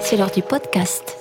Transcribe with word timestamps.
c'est 0.00 0.16
l'heure 0.16 0.30
du 0.30 0.40
podcast. 0.40 1.14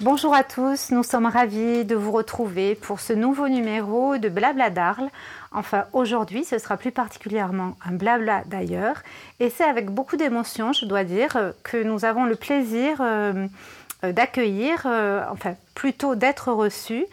Bonjour 0.00 0.34
à 0.34 0.44
tous, 0.44 0.92
nous 0.92 1.02
sommes 1.02 1.26
ravis 1.26 1.84
de 1.84 1.94
vous 1.94 2.10
retrouver 2.10 2.74
pour 2.74 3.00
ce 3.00 3.12
nouveau 3.12 3.48
numéro 3.48 4.16
de 4.16 4.30
Blabla 4.30 4.70
d'Arles. 4.70 5.10
Enfin, 5.52 5.84
aujourd'hui, 5.92 6.44
ce 6.44 6.56
sera 6.56 6.78
plus 6.78 6.90
particulièrement 6.90 7.76
un 7.84 7.92
blabla 7.92 8.44
d'ailleurs. 8.46 8.96
Et 9.40 9.50
c'est 9.50 9.64
avec 9.64 9.90
beaucoup 9.90 10.16
d'émotion, 10.16 10.72
je 10.72 10.86
dois 10.86 11.04
dire, 11.04 11.52
que 11.64 11.82
nous 11.82 12.06
avons 12.06 12.24
le 12.24 12.36
plaisir 12.36 12.96
euh, 13.00 13.46
d'accueillir, 14.02 14.84
euh, 14.86 15.22
enfin 15.30 15.54
plutôt 15.74 16.14
d'être 16.14 16.50
reçus 16.50 17.04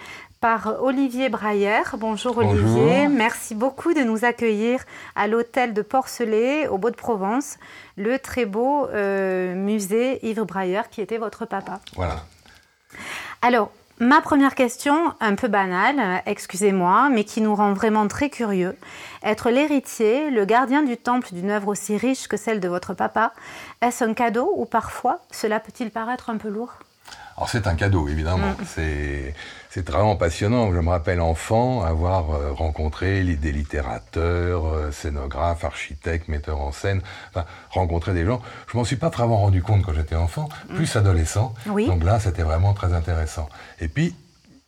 par 0.48 0.82
Olivier 0.82 1.27
Braillère. 1.27 1.97
Bonjour 1.97 2.37
Olivier, 2.37 3.10
merci 3.10 3.54
beaucoup 3.54 3.93
de 3.93 4.00
nous 4.00 4.24
accueillir 4.24 4.79
à 5.14 5.28
l'hôtel 5.28 5.74
de 5.74 5.82
Porcelet 5.82 6.69
au 6.69 6.78
Beau-de-Provence, 6.78 7.57
le 7.97 8.18
très 8.18 8.46
beau 8.46 8.88
euh, 8.88 9.54
musée 9.55 10.25
Yves 10.25 10.46
Braillère 10.46 10.89
qui 10.89 11.02
était 11.02 11.18
votre 11.18 11.46
papa. 11.46 11.82
Voilà. 11.97 12.24
Alors, 13.41 13.71
ma 14.00 14.21
première 14.21 14.55
question, 14.55 15.14
un 15.19 15.36
peu 15.36 15.50
banale, 15.50 16.24
excusez-moi, 16.25 17.10
mais 17.11 17.25
qui 17.25 17.41
nous 17.41 17.54
rend 17.54 17.74
vraiment 17.74 18.07
très 18.07 18.29
curieux. 18.29 18.77
Être 19.24 19.50
l'héritier, 19.50 20.29
le 20.32 20.46
gardien 20.46 20.82
du 20.82 20.96
temple 20.96 21.27
d'une 21.33 21.52
œuvre 21.52 21.68
aussi 21.68 21.97
riche 21.97 22.29
que 22.29 22.38
celle 22.38 22.61
de 22.61 22.69
votre 22.69 22.93
papa, 22.93 23.33
est-ce 23.82 24.05
un 24.05 24.14
cadeau 24.14 24.54
ou 24.55 24.64
parfois 24.64 25.19
cela 25.29 25.60
peut-il 25.60 25.91
paraître 25.91 26.29
un 26.29 26.38
peu 26.38 26.47
lourd? 26.47 26.75
Alors 27.38 27.50
c'est 27.50 27.68
un 27.68 27.75
cadeau, 27.75 28.07
évidemment. 28.07 28.47
Mm. 28.47 28.66
C'est 28.66 29.36
c'est 29.78 29.92
vraiment 29.92 30.16
passionnant. 30.16 30.74
Je 30.74 30.80
me 30.80 30.90
rappelle 30.90 31.22
enfant 31.22 31.84
avoir 31.84 32.31
euh, 32.31 32.52
rencontré 32.52 33.23
des 33.23 33.52
littérateurs, 33.52 34.66
euh, 34.66 34.92
scénographes, 34.92 35.64
architectes, 35.64 36.30
metteurs 36.30 36.61
en 36.61 36.72
scène, 36.72 37.02
enfin, 37.30 37.45
rencontrer 37.69 38.16
des 38.16 38.25
gens. 38.25 38.42
Je 38.72 38.75
m'en 38.75 38.84
suis 38.84 38.95
pas 38.95 39.09
vraiment 39.09 39.38
rendu 39.38 39.61
compte 39.61 39.84
quand 39.84 39.94
j'étais 39.94 40.16
enfant, 40.16 40.50
plus 40.73 40.95
adolescent. 40.95 41.53
Donc 41.67 42.03
là, 42.03 42.19
c'était 42.19 42.42
vraiment 42.42 42.73
très 42.73 42.92
intéressant. 42.94 43.50
Et 43.80 43.88
puis, 43.88 44.16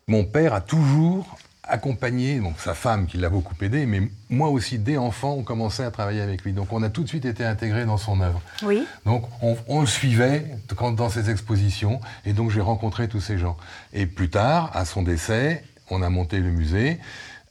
mon 0.07 0.25
père 0.25 0.53
a 0.53 0.61
toujours 0.61 1.38
accompagné 1.69 2.39
donc 2.39 2.59
sa 2.59 2.73
femme 2.73 3.07
qui 3.07 3.17
l'a 3.17 3.29
beaucoup 3.29 3.53
aidé, 3.61 3.85
mais 3.85 4.01
moi 4.29 4.49
aussi, 4.49 4.79
dès 4.79 4.97
enfant, 4.97 5.33
on 5.33 5.43
commençait 5.43 5.83
à 5.83 5.91
travailler 5.91 6.21
avec 6.21 6.43
lui. 6.43 6.53
Donc 6.53 6.73
on 6.73 6.83
a 6.83 6.89
tout 6.89 7.03
de 7.03 7.07
suite 7.07 7.25
été 7.25 7.45
intégré 7.45 7.85
dans 7.85 7.97
son 7.97 8.21
œuvre. 8.21 8.41
Oui. 8.63 8.85
Donc 9.05 9.25
on, 9.41 9.81
le 9.81 9.87
suivait 9.87 10.45
quand, 10.75 10.91
dans 10.91 11.09
ses 11.09 11.29
expositions, 11.29 11.99
et 12.25 12.33
donc 12.33 12.51
j'ai 12.51 12.61
rencontré 12.61 13.07
tous 13.07 13.21
ces 13.21 13.37
gens. 13.37 13.57
Et 13.93 14.05
plus 14.05 14.29
tard, 14.29 14.71
à 14.73 14.85
son 14.85 15.03
décès, 15.03 15.63
on 15.89 16.01
a 16.01 16.09
monté 16.09 16.39
le 16.39 16.49
musée 16.49 16.99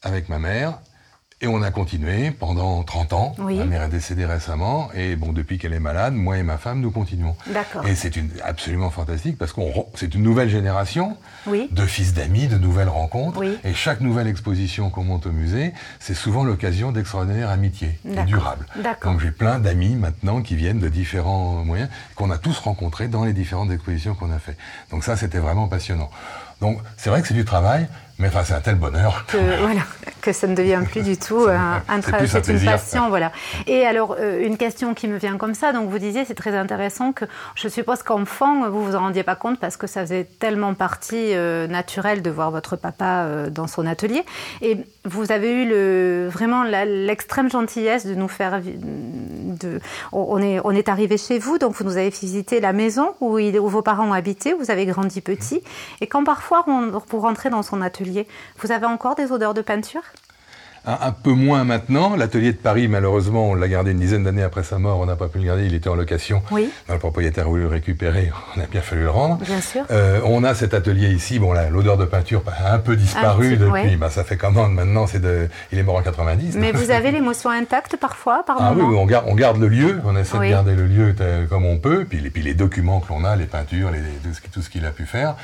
avec 0.02 0.28
ma 0.28 0.38
mère, 0.38 0.78
et 1.40 1.46
on 1.46 1.62
a 1.62 1.70
continué 1.70 2.32
pendant 2.32 2.82
30 2.82 3.12
ans. 3.12 3.34
Ma 3.38 3.64
mère 3.64 3.82
est 3.82 3.88
décédée 3.88 4.26
récemment. 4.26 4.90
Et 4.94 5.14
bon, 5.14 5.32
depuis 5.32 5.58
qu'elle 5.58 5.72
est 5.72 5.80
malade, 5.80 6.14
moi 6.14 6.36
et 6.36 6.42
ma 6.42 6.58
femme, 6.58 6.80
nous 6.80 6.90
continuons. 6.90 7.36
D'accord. 7.46 7.86
Et 7.86 7.94
c'est 7.94 8.16
une, 8.16 8.30
absolument 8.42 8.90
fantastique 8.90 9.38
parce 9.38 9.52
qu'on 9.52 9.86
c'est 9.94 10.14
une 10.14 10.22
nouvelle 10.22 10.48
génération 10.48 11.16
de 11.46 11.86
fils 11.86 12.12
d'amis, 12.12 12.48
de 12.48 12.58
nouvelles 12.58 12.88
rencontres. 12.88 13.40
Et 13.64 13.72
chaque 13.74 14.00
nouvelle 14.00 14.26
exposition 14.26 14.90
qu'on 14.90 15.04
monte 15.04 15.26
au 15.26 15.32
musée, 15.32 15.72
c'est 16.00 16.14
souvent 16.14 16.42
l'occasion 16.42 16.90
d'extraordinaires 16.90 17.50
amitiés 17.50 18.00
et 18.04 18.24
durables. 18.24 18.66
Donc 19.04 19.20
j'ai 19.20 19.30
plein 19.30 19.60
d'amis 19.60 19.94
maintenant 19.94 20.42
qui 20.42 20.56
viennent 20.56 20.80
de 20.80 20.88
différents 20.88 21.64
moyens, 21.64 21.88
qu'on 22.16 22.30
a 22.30 22.38
tous 22.38 22.58
rencontrés 22.58 23.06
dans 23.06 23.24
les 23.24 23.32
différentes 23.32 23.70
expositions 23.70 24.14
qu'on 24.14 24.32
a 24.32 24.38
fait. 24.40 24.56
Donc 24.90 25.04
ça, 25.04 25.16
c'était 25.16 25.38
vraiment 25.38 25.68
passionnant. 25.68 26.10
Donc 26.60 26.80
c'est 26.96 27.10
vrai 27.10 27.22
que 27.22 27.28
c'est 27.28 27.34
du 27.34 27.44
travail, 27.44 27.88
mais 28.18 28.28
enfin, 28.28 28.42
c'est 28.42 28.54
un 28.54 28.60
tel 28.60 28.74
bonheur. 28.74 29.24
Que, 29.26 29.36
voilà, 29.60 29.82
que 30.20 30.32
ça 30.32 30.48
ne 30.48 30.56
devient 30.56 30.80
plus 30.90 31.02
du 31.02 31.16
tout 31.16 31.46
un, 31.48 31.82
un 31.88 32.00
travail, 32.00 32.26
c'est 32.28 32.48
une 32.48 32.64
passion. 32.64 33.08
Voilà. 33.08 33.30
Et 33.68 33.86
alors, 33.86 34.16
euh, 34.18 34.44
une 34.44 34.56
question 34.56 34.92
qui 34.92 35.06
me 35.06 35.18
vient 35.18 35.36
comme 35.36 35.54
ça, 35.54 35.72
donc 35.72 35.88
vous 35.88 36.00
disiez, 36.00 36.24
c'est 36.24 36.34
très 36.34 36.56
intéressant 36.56 37.12
que 37.12 37.26
je 37.54 37.68
suppose 37.68 38.02
qu'enfant, 38.02 38.68
vous 38.70 38.84
vous 38.84 38.96
en 38.96 39.00
rendiez 39.00 39.22
pas 39.22 39.36
compte 39.36 39.60
parce 39.60 39.76
que 39.76 39.86
ça 39.86 40.00
faisait 40.00 40.24
tellement 40.24 40.74
partie 40.74 41.34
euh, 41.34 41.68
naturelle 41.68 42.20
de 42.20 42.30
voir 42.30 42.50
votre 42.50 42.74
papa 42.74 43.22
euh, 43.22 43.50
dans 43.50 43.68
son 43.68 43.86
atelier. 43.86 44.24
Et 44.62 44.78
vous 45.08 45.32
avez 45.32 45.50
eu 45.52 45.68
le, 45.68 46.28
vraiment 46.30 46.62
l'extrême 46.62 47.50
gentillesse 47.50 48.06
de 48.06 48.14
nous 48.14 48.28
faire. 48.28 48.60
De, 48.62 49.80
on, 50.12 50.40
est, 50.40 50.60
on 50.64 50.70
est 50.70 50.88
arrivé 50.88 51.16
chez 51.18 51.38
vous, 51.38 51.58
donc 51.58 51.74
vous 51.74 51.84
nous 51.84 51.96
avez 51.96 52.10
visité 52.10 52.60
la 52.60 52.72
maison 52.72 53.14
où, 53.20 53.38
il, 53.38 53.58
où 53.58 53.68
vos 53.68 53.82
parents 53.82 54.12
habitaient, 54.12 54.52
vous 54.52 54.70
avez 54.70 54.86
grandi 54.86 55.20
petit. 55.20 55.62
Et 56.00 56.06
quand 56.06 56.24
parfois, 56.24 56.64
on, 56.66 57.00
pour 57.00 57.22
rentrer 57.22 57.50
dans 57.50 57.62
son 57.62 57.80
atelier, 57.82 58.26
vous 58.58 58.72
avez 58.72 58.86
encore 58.86 59.14
des 59.14 59.32
odeurs 59.32 59.54
de 59.54 59.62
peinture? 59.62 60.02
Un, 60.86 61.12
peu 61.12 61.32
moins 61.32 61.64
maintenant. 61.64 62.16
L'atelier 62.16 62.52
de 62.52 62.58
Paris, 62.58 62.88
malheureusement, 62.88 63.50
on 63.50 63.54
l'a 63.54 63.68
gardé 63.68 63.92
une 63.92 63.98
dizaine 63.98 64.24
d'années 64.24 64.42
après 64.42 64.62
sa 64.62 64.78
mort. 64.78 65.00
On 65.00 65.06
n'a 65.06 65.16
pas 65.16 65.28
pu 65.28 65.38
le 65.38 65.44
garder. 65.44 65.66
Il 65.66 65.74
était 65.74 65.88
en 65.88 65.94
location. 65.94 66.42
Oui. 66.50 66.70
Le 66.88 66.98
propriétaire 66.98 67.46
a 67.46 67.48
voulu 67.48 67.62
le 67.62 67.68
récupérer. 67.68 68.30
On 68.56 68.60
a 68.60 68.66
bien 68.66 68.80
fallu 68.80 69.02
le 69.02 69.10
rendre. 69.10 69.36
Bien 69.38 69.60
sûr. 69.60 69.84
Euh, 69.90 70.20
on 70.24 70.44
a 70.44 70.54
cet 70.54 70.74
atelier 70.74 71.08
ici. 71.08 71.38
Bon, 71.38 71.52
l'odeur 71.70 71.96
de 71.96 72.04
peinture 72.04 72.42
a 72.46 72.72
un 72.74 72.78
peu 72.78 72.96
disparu 72.96 73.56
depuis. 73.56 73.96
Bah, 73.96 74.10
ça 74.10 74.24
fait 74.24 74.36
comment 74.36 74.68
maintenant 74.68 75.06
C'est 75.06 75.20
de. 75.20 75.48
Il 75.72 75.78
est 75.78 75.82
mort 75.82 75.96
en 75.96 76.02
90. 76.02 76.56
Mais 76.56 76.72
vous 76.72 76.90
avez 76.90 77.10
l'émotion 77.10 77.50
intacte 77.50 77.96
parfois, 77.96 78.42
par 78.46 78.56
ah, 78.60 78.72
oui, 78.74 78.82
on 78.82 79.06
garde, 79.06 79.26
on 79.28 79.34
garde 79.34 79.58
le 79.58 79.68
lieu. 79.68 80.00
On 80.04 80.16
essaie 80.16 80.38
de 80.38 80.44
garder 80.44 80.74
le 80.74 80.86
lieu 80.86 81.14
comme 81.48 81.64
on 81.64 81.78
peut. 81.78 82.04
Puis, 82.08 82.18
puis 82.30 82.42
les 82.42 82.54
documents 82.54 83.00
que 83.00 83.08
l'on 83.10 83.24
a, 83.24 83.36
les 83.36 83.46
peintures, 83.46 83.90
les, 83.90 84.00
tout 84.52 84.62
ce 84.62 84.70
qu'il 84.70 84.84
a 84.86 84.90
pu 84.90 85.06
faire. 85.06 85.36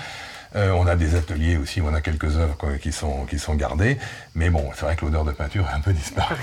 Euh, 0.57 0.71
on 0.71 0.87
a 0.87 0.95
des 0.95 1.17
ateliers 1.17 1.57
aussi 1.57 1.81
on 1.81 1.93
a 1.95 2.01
quelques 2.01 2.37
œuvres 2.37 2.77
qui 2.81 2.93
sont, 2.93 3.27
qui 3.27 3.39
sont 3.39 3.55
gardées. 3.55 3.99
Mais 4.35 4.51
bon, 4.51 4.71
c'est 4.75 4.85
vrai 4.85 4.97
que 4.97 5.05
l'odeur 5.05 5.25
de 5.25 5.33
peinture 5.33 5.69
est 5.69 5.75
un 5.75 5.81
peu 5.81 5.93
disparue. 5.93 6.37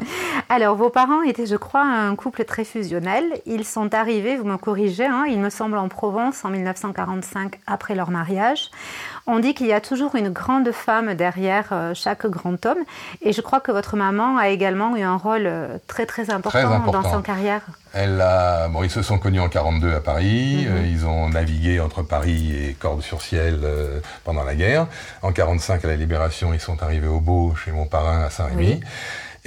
Alors, 0.48 0.76
vos 0.76 0.90
parents 0.90 1.22
étaient, 1.22 1.46
je 1.46 1.56
crois, 1.56 1.82
un 1.82 2.14
couple 2.16 2.44
très 2.44 2.64
fusionnel. 2.64 3.24
Ils 3.46 3.64
sont 3.64 3.94
arrivés, 3.94 4.36
vous 4.36 4.44
me 4.44 4.56
corrigez, 4.56 5.06
hein, 5.06 5.24
il 5.28 5.40
me 5.40 5.50
semble, 5.50 5.78
en 5.78 5.88
Provence 5.88 6.44
en 6.44 6.50
1945, 6.50 7.58
après 7.66 7.94
leur 7.94 8.10
mariage. 8.10 8.70
On 9.30 9.40
dit 9.40 9.52
qu'il 9.52 9.66
y 9.66 9.74
a 9.74 9.80
toujours 9.82 10.14
une 10.14 10.30
grande 10.30 10.72
femme 10.72 11.12
derrière 11.12 11.66
euh, 11.72 11.92
chaque 11.92 12.26
grand 12.26 12.64
homme. 12.64 12.78
Et 13.20 13.34
je 13.34 13.42
crois 13.42 13.60
que 13.60 13.70
votre 13.70 13.94
maman 13.94 14.38
a 14.38 14.48
également 14.48 14.96
eu 14.96 15.02
un 15.02 15.16
rôle 15.16 15.44
euh, 15.44 15.76
très, 15.86 16.06
très 16.06 16.30
important, 16.30 16.90
dans 16.90 17.02
sa 17.02 17.20
carrière. 17.20 17.60
Elle 17.92 18.22
a, 18.22 18.68
bon, 18.68 18.82
ils 18.84 18.90
se 18.90 19.02
sont 19.02 19.18
connus 19.18 19.40
en 19.40 19.50
42 19.50 19.92
à 19.92 20.00
Paris. 20.00 20.66
Mhm. 20.66 20.74
Euh, 20.74 20.86
ils 20.86 21.04
ont 21.04 21.28
navigué 21.28 21.78
entre 21.78 22.02
Paris 22.02 22.56
et 22.56 22.72
Cordes-sur-Ciel 22.72 23.60
pendant 24.24 24.44
la 24.44 24.54
guerre. 24.54 24.86
En 25.20 25.30
45, 25.30 25.84
à 25.84 25.88
la 25.88 25.96
Libération, 25.96 26.54
ils 26.54 26.60
sont 26.60 26.82
arrivés 26.82 27.08
au 27.08 27.20
Beau, 27.20 27.54
chez 27.54 27.70
mon 27.70 27.84
parrain 27.84 28.22
à 28.22 28.30
Saint-Rémy. 28.30 28.80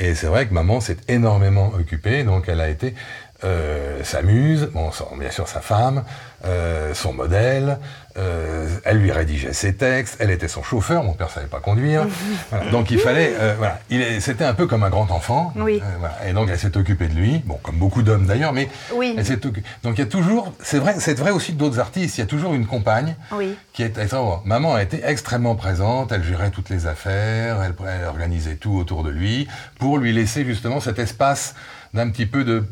Et 0.03 0.15
c'est 0.15 0.25
vrai 0.25 0.47
que 0.47 0.53
maman 0.53 0.81
s'est 0.81 0.97
énormément 1.09 1.73
occupée, 1.75 2.23
donc 2.23 2.49
elle 2.49 2.59
a 2.59 2.69
été 2.69 2.95
euh, 3.43 4.03
s'amuse, 4.03 4.69
bon, 4.73 4.91
bien 5.17 5.31
sûr 5.31 5.47
sa 5.47 5.61
femme, 5.61 6.03
euh, 6.45 6.93
son 6.93 7.13
modèle, 7.13 7.79
euh, 8.17 8.67
elle 8.83 8.97
lui 8.97 9.11
rédigeait 9.11 9.53
ses 9.53 9.75
textes, 9.75 10.17
elle 10.19 10.31
était 10.31 10.47
son 10.47 10.63
chauffeur, 10.63 11.03
mon 11.03 11.13
père 11.13 11.29
savait 11.29 11.47
pas 11.47 11.59
conduire, 11.59 12.07
donc 12.71 12.91
il 12.91 12.99
fallait, 12.99 13.33
euh, 13.39 13.55
voilà, 13.57 13.79
il 13.89 14.21
c'était 14.21 14.43
un 14.43 14.53
peu 14.53 14.67
comme 14.67 14.83
un 14.83 14.89
grand 14.89 15.11
enfant, 15.11 15.53
oui. 15.55 15.81
voilà. 15.99 16.15
et 16.27 16.33
donc 16.33 16.49
elle 16.51 16.59
s'est 16.59 16.75
occupée 16.75 17.07
de 17.07 17.13
lui, 17.13 17.41
bon 17.45 17.59
comme 17.61 17.77
beaucoup 17.77 18.01
d'hommes 18.01 18.25
d'ailleurs, 18.25 18.53
mais 18.53 18.69
oui. 18.93 19.15
elle 19.17 19.25
s'est 19.25 19.37
donc 19.37 19.95
il 19.95 19.99
y 19.99 20.01
a 20.01 20.05
toujours, 20.05 20.53
c'est 20.61 20.79
vrai, 20.79 20.95
c'est 20.99 21.17
vrai 21.17 21.31
aussi 21.31 21.53
d'autres 21.53 21.79
artistes, 21.79 22.17
il 22.17 22.21
y 22.21 22.23
a 22.23 22.27
toujours 22.27 22.53
une 22.53 22.65
compagne 22.65 23.15
oui. 23.31 23.55
qui 23.73 23.83
est, 23.83 23.97
maman 24.45 24.73
a 24.75 24.83
été 24.83 25.01
extrêmement 25.03 25.55
présente, 25.55 26.11
elle 26.11 26.23
gérait 26.23 26.51
toutes 26.51 26.69
les 26.69 26.87
affaires, 26.87 27.61
elle, 27.61 27.73
elle 27.87 28.05
organisait 28.05 28.55
tout 28.55 28.73
autour 28.77 29.03
de 29.03 29.09
lui 29.09 29.47
pour 29.79 29.97
lui 29.97 30.11
laisser 30.11 30.43
justement 30.43 30.79
cet 30.79 30.99
espace 30.99 31.55
d'un 31.93 32.09
petit 32.09 32.25
peu 32.25 32.43
de 32.43 32.63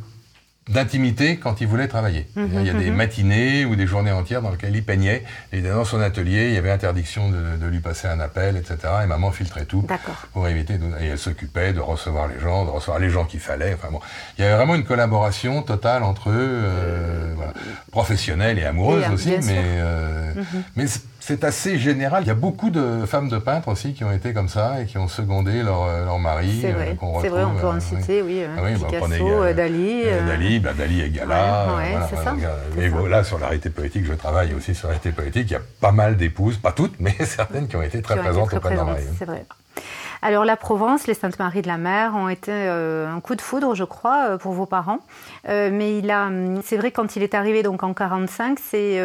d'intimité 0.70 1.38
quand 1.38 1.62
il 1.62 1.68
voulait 1.68 1.88
travailler. 1.88 2.28
Mhm, 2.36 2.50
il 2.54 2.66
y 2.66 2.70
a 2.70 2.74
des 2.74 2.92
mhm. 2.92 2.96
matinées 2.96 3.66
ou 3.66 3.76
des 3.76 3.88
journées 3.88 4.12
entières 4.12 4.42
dans 4.42 4.52
lesquelles 4.52 4.76
il 4.76 4.84
peignait. 4.84 5.24
Et 5.52 5.62
dans 5.62 5.84
son 5.84 6.00
atelier, 6.00 6.50
il 6.50 6.54
y 6.54 6.58
avait 6.58 6.72
interdiction 6.72 7.30
de, 7.30 7.66
lui 7.70 7.80
passer 7.80 8.08
un 8.08 8.20
appel, 8.20 8.58
etc. 8.58 8.78
Et 9.04 9.06
maman 9.06 9.32
filtrait 9.32 9.66
tout 9.66 9.86
pour 10.34 10.48
éviter. 10.48 10.76
et 11.00 11.08
elle 11.08 11.18
s'occupait 11.20 11.74
de 11.74 11.80
recevoir 11.80 12.28
les 12.28 12.40
gens, 12.40 12.66
de 12.66 12.70
recevoir 12.70 13.00
les 13.00 13.10
gens 13.10 13.26
qu'il 13.26 13.40
fallait. 13.40 13.74
Enfin 13.74 13.90
bon, 13.92 14.00
il 14.38 14.44
y 14.44 14.46
avait 14.46 14.56
vraiment 14.56 14.76
une 14.76 14.86
collaboration 14.86 15.62
totale 15.62 16.04
entre 16.04 16.30
eux, 16.30 16.34
euh, 16.38 17.34
voilà, 17.36 17.54
professionnelle 17.92 18.58
et 18.58 18.66
amoureuse 18.66 19.06
aussi, 19.14 19.30
mais 19.44 19.58
euh, 19.58 20.34
mhm. 20.36 20.64
mais 20.76 20.86
c'est 21.30 21.44
assez 21.44 21.78
général. 21.78 22.24
Il 22.24 22.28
y 22.28 22.32
a 22.32 22.36
beaucoup 22.36 22.72
de 22.72 23.06
femmes 23.06 23.30
de 23.30 23.38
peintres 23.38 23.68
aussi 23.68 23.94
qui 23.94 24.04
ont 24.04 24.12
été 24.12 24.34
comme 24.34 24.50
ça 24.50 24.82
et 24.82 24.88
qui 24.88 24.98
ont 24.98 25.08
secondé 25.08 25.62
leur, 25.62 25.84
euh, 25.84 26.06
leur 26.06 26.18
mari. 26.18 26.58
C'est 26.60 26.72
vrai, 26.72 26.98
euh, 27.00 27.20
c'est 27.22 27.30
vrai, 27.30 27.44
on 27.44 27.54
peut 27.54 27.68
en 27.68 27.80
citer, 27.80 28.24
oui. 28.24 28.42
Ah 28.58 28.62
oui 28.64 28.74
Picasso, 28.74 29.40
bah, 29.40 29.54
Dali. 29.54 30.06
Dali, 30.26 30.60
bah, 30.60 30.74
Dali 30.76 31.02
et 31.02 31.10
Gala. 31.12 31.76
Ouais, 31.78 31.92
voilà, 31.92 32.08
ça, 32.08 32.36
mais 32.76 33.10
là, 33.10 33.24
sur 33.24 33.38
l'arrêté 33.38 33.70
poétique, 33.70 34.06
je 34.06 34.14
travaille 34.14 34.56
aussi 34.56 34.74
sur 34.74 34.88
l'arrêté 34.88 35.12
poétique. 35.12 35.52
Il 35.52 35.54
y 35.54 35.58
a 35.58 35.62
pas 35.80 35.92
mal 35.92 36.18
d'épouses, 36.18 36.58
pas 36.58 36.72
toutes, 36.72 37.00
mais 37.00 37.14
certaines 37.26 37.68
qui 37.68 37.76
ont 37.76 37.84
été 37.84 38.02
très 38.02 38.18
présentes 38.18 38.52
auprès 38.52 38.72
de 38.72 38.76
leur 38.76 38.86
mari. 38.86 39.04
C'est 39.20 39.26
vrai. 39.26 39.46
Alors 40.22 40.44
la 40.44 40.58
Provence, 40.58 41.08
les 41.08 41.14
Saintes-Maries 41.14 41.62
de 41.62 41.68
la 41.68 41.78
Mer 41.78 42.14
ont 42.16 42.28
été 42.28 42.52
euh, 42.52 43.10
un 43.10 43.22
coup 43.22 43.36
de 43.36 43.42
foudre, 43.42 43.74
je 43.74 43.86
crois, 43.86 44.32
euh, 44.32 44.38
pour 44.38 44.52
vos 44.52 44.66
parents. 44.66 45.00
Euh, 45.48 45.70
mais 45.72 45.98
il 45.98 46.12
a, 46.12 46.28
hum, 46.28 46.62
c'est 46.64 46.76
vrai 46.76 46.92
quand 46.92 47.16
il 47.16 47.24
est 47.24 47.34
arrivé 47.34 47.64
donc 47.64 47.84
en 47.84 47.94
45, 47.94 48.60
c'est, 48.60 49.02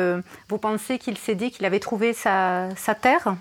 vous 0.49 0.59
pensez 0.59 0.99
qu'il 0.99 1.17
s'est 1.17 1.35
dit 1.35 1.51
qu'il 1.51 1.67
avait 1.67 1.79
trouvé 1.79 2.13
sa, 2.13 2.69
terre? 3.01 3.37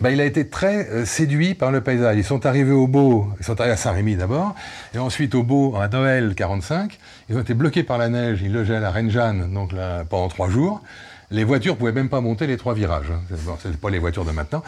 Bah, 0.00 0.10
il 0.10 0.20
a 0.20 0.24
été 0.24 0.48
très 0.48 1.06
séduit 1.06 1.54
par 1.54 1.72
le 1.72 1.80
paysage. 1.80 2.16
Ils 2.18 2.24
sont 2.24 2.46
arrivés 2.46 2.72
au 2.72 2.86
Beau, 2.86 3.28
ils 3.40 3.44
sont 3.44 3.58
arrivés 3.60 3.74
à 3.74 3.78
Saint-Rémy 3.78 4.16
d'abord, 4.16 4.54
et 4.94 4.98
ensuite 4.98 5.34
au 5.34 5.42
Beau 5.42 5.74
à 5.76 5.88
Noël 5.88 6.34
45. 6.36 6.98
Ils 7.28 7.36
ont 7.36 7.40
été 7.40 7.54
bloqués 7.54 7.82
par 7.82 7.98
la 7.98 8.08
neige, 8.08 8.42
ils 8.42 8.52
logeaient 8.52 8.76
à 8.76 8.80
la 8.80 8.90
Reine 8.90 9.10
Jeanne 9.10 9.52
donc 9.52 9.72
pendant 10.08 10.28
trois 10.28 10.48
jours. 10.48 10.82
Les 11.30 11.44
voitures 11.44 11.76
pouvaient 11.76 11.92
même 11.92 12.08
pas 12.08 12.20
monter 12.20 12.46
les 12.46 12.56
trois 12.56 12.74
virages. 12.74 13.10
Hein. 13.10 13.36
C'est 13.60 13.76
pas 13.76 13.90
les 13.90 13.98
voitures 13.98 14.24
de 14.24 14.30
maintenant. 14.30 14.62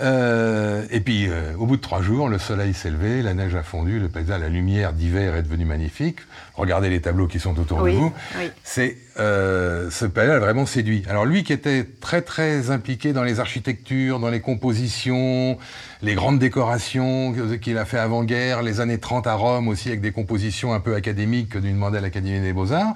Euh, 0.00 0.84
et 0.90 1.00
puis, 1.00 1.26
euh, 1.28 1.54
au 1.58 1.66
bout 1.66 1.76
de 1.76 1.80
trois 1.80 2.02
jours, 2.02 2.28
le 2.28 2.38
soleil 2.38 2.72
s'est 2.72 2.90
levé, 2.90 3.20
la 3.20 3.34
neige 3.34 3.56
a 3.56 3.64
fondu, 3.64 3.98
le 3.98 4.08
paysage, 4.08 4.40
la 4.40 4.48
lumière 4.48 4.92
d'hiver 4.92 5.34
est 5.34 5.42
devenue 5.42 5.64
magnifique. 5.64 6.18
Regardez 6.54 6.88
les 6.88 7.00
tableaux 7.00 7.26
qui 7.26 7.40
sont 7.40 7.58
autour 7.58 7.82
de 7.82 7.90
vous. 7.90 8.12
C'est 8.62 8.96
euh, 9.18 9.90
ce 9.90 10.04
paysage 10.04 10.36
a 10.36 10.38
vraiment 10.38 10.66
séduit. 10.66 11.02
Alors 11.08 11.24
lui, 11.24 11.42
qui 11.42 11.52
était 11.52 11.84
très 12.00 12.22
très 12.22 12.70
impliqué 12.70 13.12
dans 13.12 13.24
les 13.24 13.40
architectures, 13.40 14.20
dans 14.20 14.30
les 14.30 14.40
compositions, 14.40 15.58
les 16.02 16.14
grandes 16.14 16.38
décorations 16.38 17.34
qu'il 17.60 17.76
a 17.76 17.84
fait 17.84 17.98
avant-guerre, 17.98 18.62
les 18.62 18.80
années 18.80 18.98
30 18.98 19.26
à 19.26 19.34
Rome 19.34 19.66
aussi, 19.66 19.88
avec 19.88 20.00
des 20.00 20.12
compositions 20.12 20.72
un 20.72 20.80
peu 20.80 20.94
académiques 20.94 21.48
que 21.48 21.58
lui 21.58 21.72
demandait 21.72 22.00
l'Académie 22.00 22.40
des 22.40 22.52
Beaux-Arts 22.52 22.94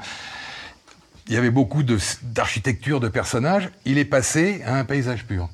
il 1.26 1.34
y 1.34 1.36
avait 1.36 1.50
beaucoup 1.50 1.82
d'architecture, 1.82 3.00
de, 3.00 3.08
personnages, 3.08 3.70
il 3.84 3.98
est 3.98 4.04
passé 4.04 4.62
à 4.64 4.76
un 4.76 4.84
paysage 4.84 5.24
pur. 5.24 5.48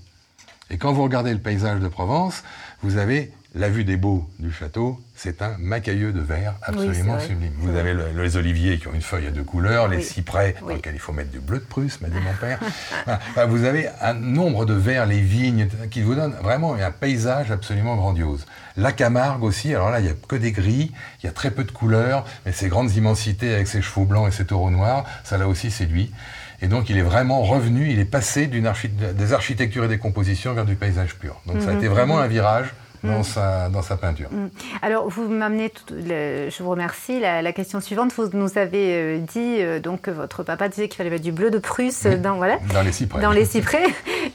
Et 0.70 0.78
quand 0.78 0.92
vous 0.92 1.02
regardez 1.02 1.32
le 1.32 1.38
paysage 1.38 1.80
de 1.80 1.88
Provence, 1.88 2.42
vous 2.82 2.96
avez 2.96 3.32
la 3.54 3.70
vue 3.70 3.84
des 3.84 3.96
beaux 3.96 4.28
du 4.38 4.52
château, 4.52 5.00
c'est 5.16 5.40
un 5.40 5.56
macailleux 5.58 6.12
de 6.12 6.20
verre 6.20 6.54
absolument 6.62 7.18
sublime. 7.18 7.52
Vous 7.58 7.74
avez 7.76 7.94
les 8.14 8.36
oliviers 8.36 8.78
qui 8.78 8.88
ont 8.88 8.92
une 8.92 9.00
feuille 9.00 9.26
à 9.26 9.30
deux 9.30 9.42
couleurs, 9.42 9.88
les 9.88 10.02
cyprès 10.02 10.54
dans 10.60 10.68
lesquels 10.68 10.94
il 10.94 11.00
faut 11.00 11.12
mettre 11.12 11.30
du 11.30 11.40
bleu 11.40 11.58
de 11.58 11.64
Prusse, 11.64 12.00
m'a 12.02 12.08
dit 12.08 12.18
mon 12.18 12.34
père. 12.40 13.48
vous 13.48 13.64
avez 13.64 13.88
un 14.02 14.12
nombre 14.12 14.66
de 14.66 14.74
verres, 14.74 15.06
les 15.06 15.20
vignes, 15.20 15.68
qui 15.90 16.02
vous 16.02 16.14
donnent 16.14 16.36
vraiment 16.42 16.74
un 16.74 16.90
paysage 16.90 17.50
absolument 17.50 17.96
grandiose. 17.96 18.46
La 18.76 18.92
Camargue 18.92 19.42
aussi, 19.42 19.74
alors 19.74 19.90
là, 19.90 20.00
il 20.00 20.04
n'y 20.04 20.10
a 20.10 20.14
que 20.28 20.36
des 20.36 20.52
gris, 20.52 20.92
il 21.22 21.26
y 21.26 21.28
a 21.28 21.32
très 21.32 21.50
peu 21.50 21.64
de 21.64 21.72
couleurs, 21.72 22.26
mais 22.44 22.52
ces 22.52 22.68
grandes 22.68 22.94
immensités 22.94 23.54
avec 23.54 23.66
ses 23.66 23.80
chevaux 23.80 24.04
blancs 24.04 24.28
et 24.28 24.30
ses 24.30 24.44
taureaux 24.44 24.70
noirs, 24.70 25.04
ça 25.24 25.38
l'a 25.38 25.48
aussi 25.48 25.70
séduit. 25.70 26.12
Et 26.60 26.66
donc, 26.66 26.90
il 26.90 26.98
est 26.98 27.02
vraiment 27.02 27.42
revenu, 27.42 27.90
il 27.90 27.98
est 27.98 28.04
passé 28.04 28.46
des 28.46 29.32
architectures 29.32 29.84
et 29.84 29.88
des 29.88 29.98
compositions 29.98 30.52
vers 30.52 30.66
du 30.66 30.74
paysage 30.74 31.14
pur. 31.14 31.40
Donc, 31.46 31.62
ça 31.62 31.70
a 31.70 31.72
mhm. 31.72 31.78
été 31.78 31.88
vraiment 31.88 32.18
un 32.18 32.26
virage 32.26 32.74
dans, 33.02 33.20
mm. 33.20 33.24
sa, 33.24 33.68
dans 33.68 33.82
sa 33.82 33.96
peinture. 33.96 34.28
Mm. 34.30 34.48
Alors, 34.82 35.08
vous 35.08 35.28
m'amenez, 35.28 35.72
je 35.90 36.62
vous 36.62 36.70
remercie, 36.70 37.20
la, 37.20 37.52
question 37.52 37.80
suivante. 37.80 38.12
Vous 38.12 38.28
nous 38.34 38.58
avez 38.58 38.94
euh, 38.94 39.18
dit 39.18 39.56
euh, 39.60 39.80
donc, 39.80 40.02
que 40.02 40.10
votre 40.10 40.42
papa 40.42 40.68
disait 40.68 40.88
qu'il 40.88 40.96
fallait 40.96 41.10
mettre 41.10 41.24
du 41.24 41.32
bleu 41.32 41.50
de 41.50 41.58
Prusse 41.58 42.04
dans, 42.04 42.36
voilà, 42.36 42.58
dans 42.72 42.82
les 42.82 42.92
cyprès. 42.92 43.20
Dans 43.20 43.32
les 43.32 43.44
cyprès. 43.46 43.84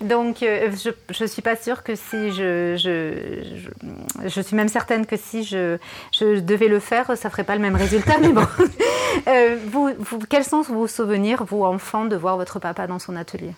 donc, 0.02 0.44
euh, 0.44 0.72
je 1.10 1.24
ne 1.24 1.28
suis 1.28 1.42
pas 1.42 1.56
sûre 1.56 1.84
que 1.84 1.96
si 1.96 2.32
je 2.32 2.76
je, 2.78 4.28
je, 4.28 4.42
suis 4.42 4.56
même 4.56 4.68
certaine 4.68 5.06
que 5.06 5.16
si 5.18 5.44
je, 5.44 5.78
je 6.12 6.40
devais 6.40 6.68
le 6.68 6.80
faire, 6.80 7.06
ça 7.18 7.28
ne 7.28 7.32
ferait 7.32 7.44
pas 7.44 7.56
le 7.56 7.62
même 7.62 7.76
résultat. 7.76 8.18
mais 8.20 8.30
bon. 8.30 8.46
vous, 9.72 9.92
vous, 10.00 10.20
quels 10.30 10.44
sont 10.44 10.62
vos 10.62 10.88
souvenirs, 10.88 11.44
vous, 11.46 11.64
enfant, 11.64 12.06
de 12.06 12.16
voir 12.16 12.38
votre 12.38 12.60
papa 12.60 12.88
dans 12.88 13.00
son 13.00 13.16
atelier? 13.16 13.54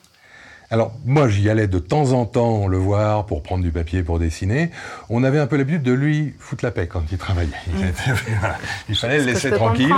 Alors 0.71 0.93
moi 1.05 1.29
j'y 1.29 1.49
allais 1.49 1.67
de 1.67 1.79
temps 1.79 2.13
en 2.13 2.25
temps 2.25 2.67
le 2.67 2.77
voir 2.77 3.25
pour 3.25 3.43
prendre 3.43 3.63
du 3.63 3.71
papier 3.71 4.03
pour 4.03 4.19
dessiner. 4.19 4.71
On 5.09 5.23
avait 5.23 5.39
un 5.39 5.47
peu 5.47 5.57
l'habitude 5.57 5.83
de 5.83 5.93
lui 5.93 6.33
foutre 6.39 6.65
la 6.65 6.71
paix 6.71 6.87
quand 6.87 7.03
il 7.11 7.17
travaillait. 7.17 7.51
Il, 7.67 7.85
mm. 7.85 8.95
fallait 8.95 9.19
le 9.19 9.25
laisser 9.25 9.51
tranquille. 9.51 9.93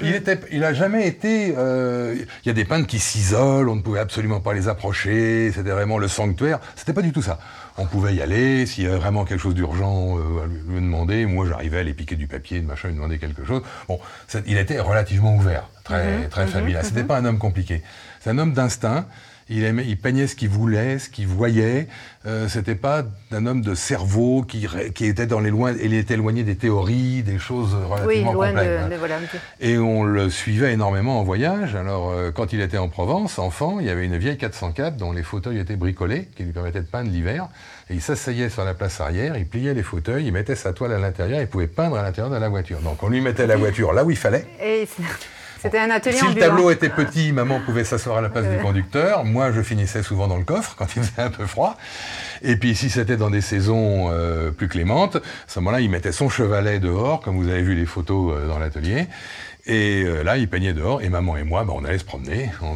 Il 0.00 0.10
mm. 0.10 0.14
était, 0.14 0.40
il 0.50 0.64
a 0.64 0.74
jamais 0.74 1.06
été. 1.06 1.54
Euh, 1.56 2.16
il 2.44 2.48
y 2.48 2.50
a 2.50 2.54
des 2.54 2.64
peintres 2.64 2.88
qui 2.88 2.98
s'isolent, 2.98 3.68
on 3.68 3.76
ne 3.76 3.82
pouvait 3.82 4.00
absolument 4.00 4.40
pas 4.40 4.54
les 4.54 4.68
approcher. 4.68 5.52
C'était 5.52 5.70
vraiment 5.70 5.98
le 5.98 6.08
sanctuaire. 6.08 6.58
C'était 6.74 6.92
pas 6.92 7.02
du 7.02 7.12
tout 7.12 7.22
ça. 7.22 7.38
On 7.78 7.86
pouvait 7.86 8.14
y 8.14 8.20
aller 8.20 8.66
s'il 8.66 8.84
y 8.84 8.86
avait 8.86 8.98
vraiment 8.98 9.24
quelque 9.24 9.40
chose 9.40 9.54
d'urgent 9.54 10.18
euh, 10.18 10.44
à 10.44 10.46
lui, 10.46 10.80
demander. 10.80 11.26
Moi 11.26 11.46
j'arrivais 11.48 11.78
à 11.78 11.80
aller 11.80 11.94
piquer 11.94 12.16
du 12.16 12.26
papier, 12.26 12.60
de 12.60 12.66
machin, 12.66 12.88
lui 12.88 12.96
demander 12.96 13.18
quelque 13.18 13.44
chose. 13.44 13.62
Bon, 13.88 13.98
il 14.46 14.58
était 14.58 14.80
relativement 14.80 15.36
ouvert, 15.36 15.68
très 15.84 16.04
mm-hmm. 16.04 16.28
très 16.28 16.44
mm-hmm. 16.44 16.48
familial. 16.48 16.84
C'était 16.84 17.02
mm-hmm. 17.02 17.06
pas 17.06 17.18
un 17.18 17.24
homme 17.24 17.38
compliqué. 17.38 17.82
C'est 18.22 18.30
un 18.30 18.38
homme 18.38 18.52
d'instinct. 18.52 19.06
Il, 19.48 19.64
aimait, 19.64 19.84
il 19.86 19.98
peignait 19.98 20.28
ce 20.28 20.36
qu'il 20.36 20.48
voulait, 20.48 21.00
ce 21.00 21.10
qu'il 21.10 21.26
voyait. 21.26 21.88
Euh, 22.24 22.48
C'était 22.48 22.76
pas 22.76 23.02
un 23.32 23.46
homme 23.46 23.60
de 23.60 23.74
cerveau 23.74 24.42
qui, 24.42 24.66
qui 24.94 25.06
était 25.06 25.26
dans 25.26 25.40
les 25.40 25.50
loin, 25.50 25.74
il 25.82 25.92
était 25.92 26.14
éloigné 26.14 26.44
des 26.44 26.54
théories, 26.54 27.22
des 27.24 27.38
choses 27.40 27.74
relativement 27.74 28.06
oui, 28.06 28.34
loin 28.34 28.48
complexes. 28.48 28.90
De, 28.90 28.96
voilà. 28.96 29.18
Et 29.60 29.76
on 29.76 30.04
le 30.04 30.30
suivait 30.30 30.72
énormément 30.72 31.18
en 31.18 31.24
voyage. 31.24 31.74
Alors, 31.74 32.10
euh, 32.10 32.30
quand 32.30 32.52
il 32.52 32.60
était 32.60 32.78
en 32.78 32.88
Provence, 32.88 33.40
enfant, 33.40 33.80
il 33.80 33.86
y 33.86 33.90
avait 33.90 34.06
une 34.06 34.16
vieille 34.16 34.38
404 34.38 34.96
dont 34.96 35.10
les 35.10 35.24
fauteuils 35.24 35.58
étaient 35.58 35.76
bricolés, 35.76 36.28
qui 36.36 36.44
lui 36.44 36.52
permettaient 36.52 36.80
de 36.80 36.86
peindre 36.86 37.10
l'hiver. 37.10 37.48
Et 37.90 37.94
il 37.94 38.00
s'asseyait 38.00 38.48
sur 38.48 38.64
la 38.64 38.74
place 38.74 39.00
arrière, 39.00 39.36
il 39.36 39.46
pliait 39.46 39.74
les 39.74 39.82
fauteuils, 39.82 40.26
il 40.26 40.32
mettait 40.32 40.56
sa 40.56 40.72
toile 40.72 40.92
à 40.92 40.98
l'intérieur, 40.98 41.40
il 41.40 41.48
pouvait 41.48 41.66
peindre 41.66 41.96
à 41.96 42.02
l'intérieur 42.02 42.32
de 42.32 42.38
la 42.38 42.48
voiture. 42.48 42.78
Donc, 42.80 43.02
on 43.02 43.08
lui 43.08 43.20
mettait 43.20 43.48
la 43.48 43.56
voiture 43.56 43.92
là 43.92 44.04
où 44.04 44.10
il 44.12 44.16
fallait. 44.16 44.46
Et 44.62 44.86
c'était 45.62 45.78
un 45.78 45.90
atelier 45.90 46.16
Si 46.16 46.26
le 46.26 46.34
tableau 46.34 46.70
était 46.70 46.88
petit, 46.88 47.32
maman 47.32 47.60
pouvait 47.60 47.84
s'asseoir 47.84 48.18
à 48.18 48.20
la 48.20 48.28
place 48.28 48.46
du 48.46 48.58
conducteur. 48.58 49.24
Moi, 49.24 49.52
je 49.52 49.62
finissais 49.62 50.02
souvent 50.02 50.26
dans 50.26 50.36
le 50.36 50.44
coffre 50.44 50.74
quand 50.76 50.86
il 50.96 51.02
faisait 51.02 51.22
un 51.22 51.30
peu 51.30 51.46
froid. 51.46 51.76
Et 52.44 52.56
puis, 52.56 52.74
si 52.74 52.90
c'était 52.90 53.16
dans 53.16 53.30
des 53.30 53.40
saisons 53.40 54.08
euh, 54.10 54.50
plus 54.50 54.68
clémentes, 54.68 55.16
à 55.16 55.20
ce 55.46 55.60
moment-là, 55.60 55.80
il 55.80 55.90
mettait 55.90 56.12
son 56.12 56.28
chevalet 56.28 56.80
dehors, 56.80 57.20
comme 57.20 57.36
vous 57.36 57.48
avez 57.48 57.62
vu 57.62 57.74
les 57.74 57.86
photos 57.86 58.34
euh, 58.36 58.48
dans 58.48 58.58
l'atelier. 58.58 59.06
Et 59.64 60.02
euh, 60.02 60.24
là, 60.24 60.38
il 60.38 60.48
peignait 60.48 60.72
dehors, 60.72 61.02
et 61.02 61.08
maman 61.08 61.36
et 61.36 61.44
moi, 61.44 61.62
bah, 61.62 61.72
on 61.76 61.84
allait 61.84 61.98
se 61.98 62.04
promener, 62.04 62.50
on, 62.62 62.74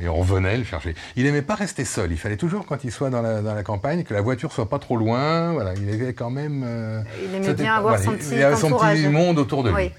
et 0.00 0.08
on 0.08 0.14
revenait 0.14 0.56
le 0.56 0.62
chercher. 0.62 0.94
Il 1.16 1.24
n'aimait 1.24 1.42
pas 1.42 1.56
rester 1.56 1.84
seul, 1.84 2.12
il 2.12 2.16
fallait 2.16 2.36
toujours, 2.36 2.64
quand 2.64 2.84
il 2.84 2.92
soit 2.92 3.10
dans 3.10 3.22
la, 3.22 3.40
dans 3.42 3.54
la 3.54 3.64
campagne, 3.64 4.04
que 4.04 4.14
la 4.14 4.20
voiture 4.20 4.52
soit 4.52 4.68
pas 4.68 4.78
trop 4.78 4.96
loin, 4.96 5.52
voilà, 5.52 5.72
il 5.74 5.92
avait 5.92 6.12
quand 6.12 6.30
même... 6.30 6.62
Euh, 6.64 7.00
il 7.28 7.34
aimait 7.34 7.54
bien 7.54 7.74
avoir 7.74 7.98
son 7.98 8.12
petit 8.12 8.36
Il 8.36 8.42
avait 8.44 8.54
son 8.54 8.70
petit 8.70 9.08
monde 9.08 9.40
autour 9.40 9.64
de 9.64 9.70
lui. 9.70 9.90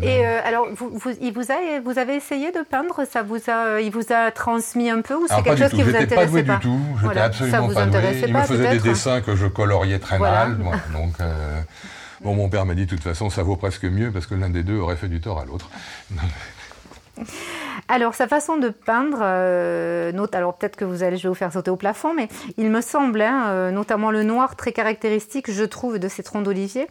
Et 0.00 0.24
euh, 0.24 0.38
alors, 0.44 0.68
vous, 0.72 0.88
vous, 0.92 1.10
il 1.20 1.32
vous, 1.32 1.50
a, 1.50 1.80
vous 1.84 1.98
avez 1.98 2.14
essayé 2.14 2.52
de 2.52 2.62
peindre? 2.62 3.00
Ça 3.10 3.24
vous 3.24 3.40
a, 3.48 3.80
Il 3.80 3.90
vous 3.90 4.12
a 4.12 4.30
transmis 4.30 4.90
un 4.90 5.00
peu, 5.00 5.14
ou 5.16 5.26
c'est 5.28 5.42
quelque 5.42 5.58
chose 5.58 5.72
qui 5.72 5.82
vous 5.82 5.96
intéressait 5.96 6.14
pas 6.14 6.26
doué 6.26 6.42
du 6.44 6.58
tout, 6.60 6.80
j'étais 7.02 7.18
absolument 7.18 7.68
pas 7.74 7.86
doué. 7.86 8.22
Il 8.24 8.34
me 8.34 8.42
faisait 8.42 8.67
des 8.70 8.80
dessins 8.80 9.20
que 9.20 9.36
je 9.36 9.46
coloriais 9.46 9.98
très 9.98 10.18
mal, 10.18 10.56
moi, 10.58 10.76
donc... 10.92 11.14
Bon, 12.20 12.34
mon 12.34 12.48
père 12.48 12.66
m'a 12.66 12.74
dit, 12.74 12.84
de 12.84 12.90
toute 12.90 13.02
façon, 13.02 13.30
ça 13.30 13.44
vaut 13.44 13.54
presque 13.54 13.84
mieux 13.84 14.10
parce 14.10 14.26
que 14.26 14.34
l'un 14.34 14.50
des 14.50 14.64
deux 14.64 14.76
aurait 14.78 14.96
fait 14.96 15.06
du 15.06 15.20
tort 15.20 15.38
à 15.38 15.44
l'autre. 15.44 15.70
Alors, 17.88 18.14
sa 18.14 18.28
façon 18.28 18.58
de 18.58 18.68
peindre, 18.68 19.18
euh, 19.22 20.12
alors 20.32 20.54
peut-être 20.54 20.76
que 20.76 20.84
vous 20.84 21.02
allez, 21.02 21.16
je 21.16 21.22
vais 21.22 21.28
vous 21.30 21.34
faire 21.34 21.52
sauter 21.52 21.70
au 21.70 21.76
plafond, 21.76 22.12
mais 22.12 22.28
il 22.56 22.70
me 22.70 22.80
semble, 22.80 23.22
hein, 23.22 23.46
euh, 23.48 23.70
notamment 23.70 24.10
le 24.10 24.22
noir 24.24 24.56
très 24.56 24.72
caractéristique, 24.72 25.50
je 25.50 25.64
trouve, 25.64 25.98
de 25.98 26.08
ces 26.08 26.22
troncs 26.22 26.42
d'olivier, 26.42 26.86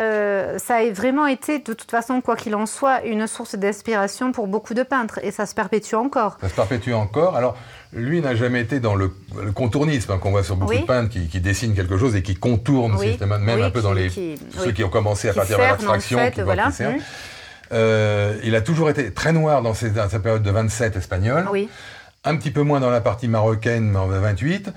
euh, 0.00 0.58
ça 0.58 0.76
a 0.76 0.90
vraiment 0.90 1.26
été, 1.26 1.58
de 1.58 1.72
toute 1.74 1.90
façon, 1.90 2.22
quoi 2.22 2.34
qu'il 2.34 2.54
en 2.54 2.64
soit, 2.64 3.04
une 3.04 3.26
source 3.26 3.56
d'inspiration 3.56 4.32
pour 4.32 4.46
beaucoup 4.46 4.72
de 4.72 4.82
peintres, 4.82 5.20
et 5.22 5.30
ça 5.30 5.44
se 5.44 5.54
perpétue 5.54 5.94
encore. 5.94 6.38
Ça 6.40 6.48
se 6.48 6.54
perpétue 6.54 6.92
encore. 6.92 7.36
Alors, 7.36 7.58
lui 7.92 8.22
n'a 8.22 8.34
jamais 8.34 8.62
été 8.62 8.80
dans 8.80 8.94
le, 8.94 9.12
contournisme 9.54 10.12
hein, 10.12 10.18
qu'on 10.18 10.30
voit 10.30 10.44
sur 10.44 10.56
beaucoup 10.56 10.74
de 10.74 10.86
peintres 10.86 11.10
qui, 11.10 11.40
dessinent 11.40 11.74
quelque 11.74 11.98
chose 11.98 12.16
et 12.16 12.22
qui 12.22 12.36
contournent 12.36 12.98
systématiquement, 12.98 13.54
même 13.54 13.62
un 13.62 13.70
peu 13.70 13.82
dans 13.82 13.92
les 13.92 14.08
ceux 14.08 14.72
qui 14.72 14.82
ont 14.82 14.88
commencé 14.88 15.28
à 15.28 15.34
partir 15.34 15.58
de 15.58 15.62
l'abstraction, 15.62 16.30
qui 16.30 16.40
voilà. 16.40 16.68
Mmh. 16.68 16.98
Euh, 17.72 18.38
il 18.44 18.54
a 18.54 18.60
toujours 18.60 18.90
été 18.90 19.12
très 19.12 19.32
noir 19.32 19.62
dans, 19.62 19.74
sa 19.74 19.90
période 20.20 20.42
de 20.42 20.50
27 20.50 20.96
espagnole, 20.96 21.46
un 22.24 22.36
petit 22.36 22.50
peu 22.50 22.62
moins 22.62 22.80
dans 22.80 22.90
la 22.90 23.00
partie 23.00 23.28
marocaine, 23.28 23.90
mais 23.90 23.98
en 23.98 24.06
28, 24.06 24.70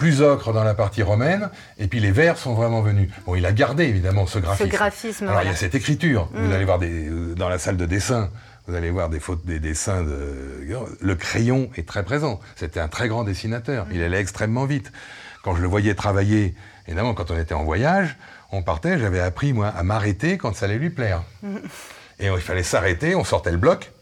plus 0.00 0.22
ocre 0.22 0.52
dans 0.54 0.64
la 0.64 0.74
partie 0.74 1.02
romaine, 1.02 1.50
et 1.78 1.86
puis 1.86 2.00
les 2.00 2.10
verts 2.10 2.38
sont 2.38 2.54
vraiment 2.54 2.80
venus. 2.80 3.10
Bon, 3.26 3.34
il 3.36 3.44
a 3.44 3.52
gardé 3.52 3.84
évidemment 3.84 4.26
ce 4.26 4.38
graphisme. 4.38 4.68
Ce 4.68 4.76
graphisme 4.76 5.28
Alors 5.28 5.42
il 5.42 5.48
y 5.48 5.52
a 5.52 5.54
cette 5.54 5.74
écriture. 5.74 6.28
Vous 6.32 6.48
mm. 6.48 6.52
allez 6.52 6.64
voir 6.64 6.78
des, 6.78 7.08
euh, 7.08 7.34
dans 7.34 7.50
la 7.50 7.58
salle 7.58 7.76
de 7.76 7.84
dessin, 7.84 8.30
vous 8.66 8.74
allez 8.74 8.90
voir 8.90 9.10
des 9.10 9.20
fautes, 9.20 9.44
des 9.44 9.60
dessins 9.60 10.02
de. 10.02 10.66
Le 11.00 11.14
crayon 11.14 11.70
est 11.76 11.86
très 11.86 12.02
présent. 12.02 12.40
C'était 12.56 12.80
un 12.80 12.88
très 12.88 13.08
grand 13.08 13.24
dessinateur. 13.24 13.86
Il 13.92 14.02
allait 14.02 14.20
extrêmement 14.20 14.64
vite. 14.64 14.90
Quand 15.44 15.54
je 15.54 15.60
le 15.60 15.68
voyais 15.68 15.94
travailler, 15.94 16.54
évidemment, 16.86 17.12
quand 17.12 17.30
on 17.30 17.38
était 17.38 17.54
en 17.54 17.64
voyage, 17.64 18.16
on 18.52 18.62
partait. 18.62 18.98
J'avais 18.98 19.20
appris 19.20 19.52
moi 19.52 19.68
à 19.68 19.82
m'arrêter 19.82 20.38
quand 20.38 20.56
ça 20.56 20.64
allait 20.64 20.78
lui 20.78 20.90
plaire. 20.90 21.22
Mm. 21.42 21.56
Et 22.20 22.26
il 22.26 22.40
fallait 22.40 22.62
s'arrêter, 22.62 23.14
on 23.14 23.24
sortait 23.24 23.50
le 23.50 23.58
bloc. 23.58 23.92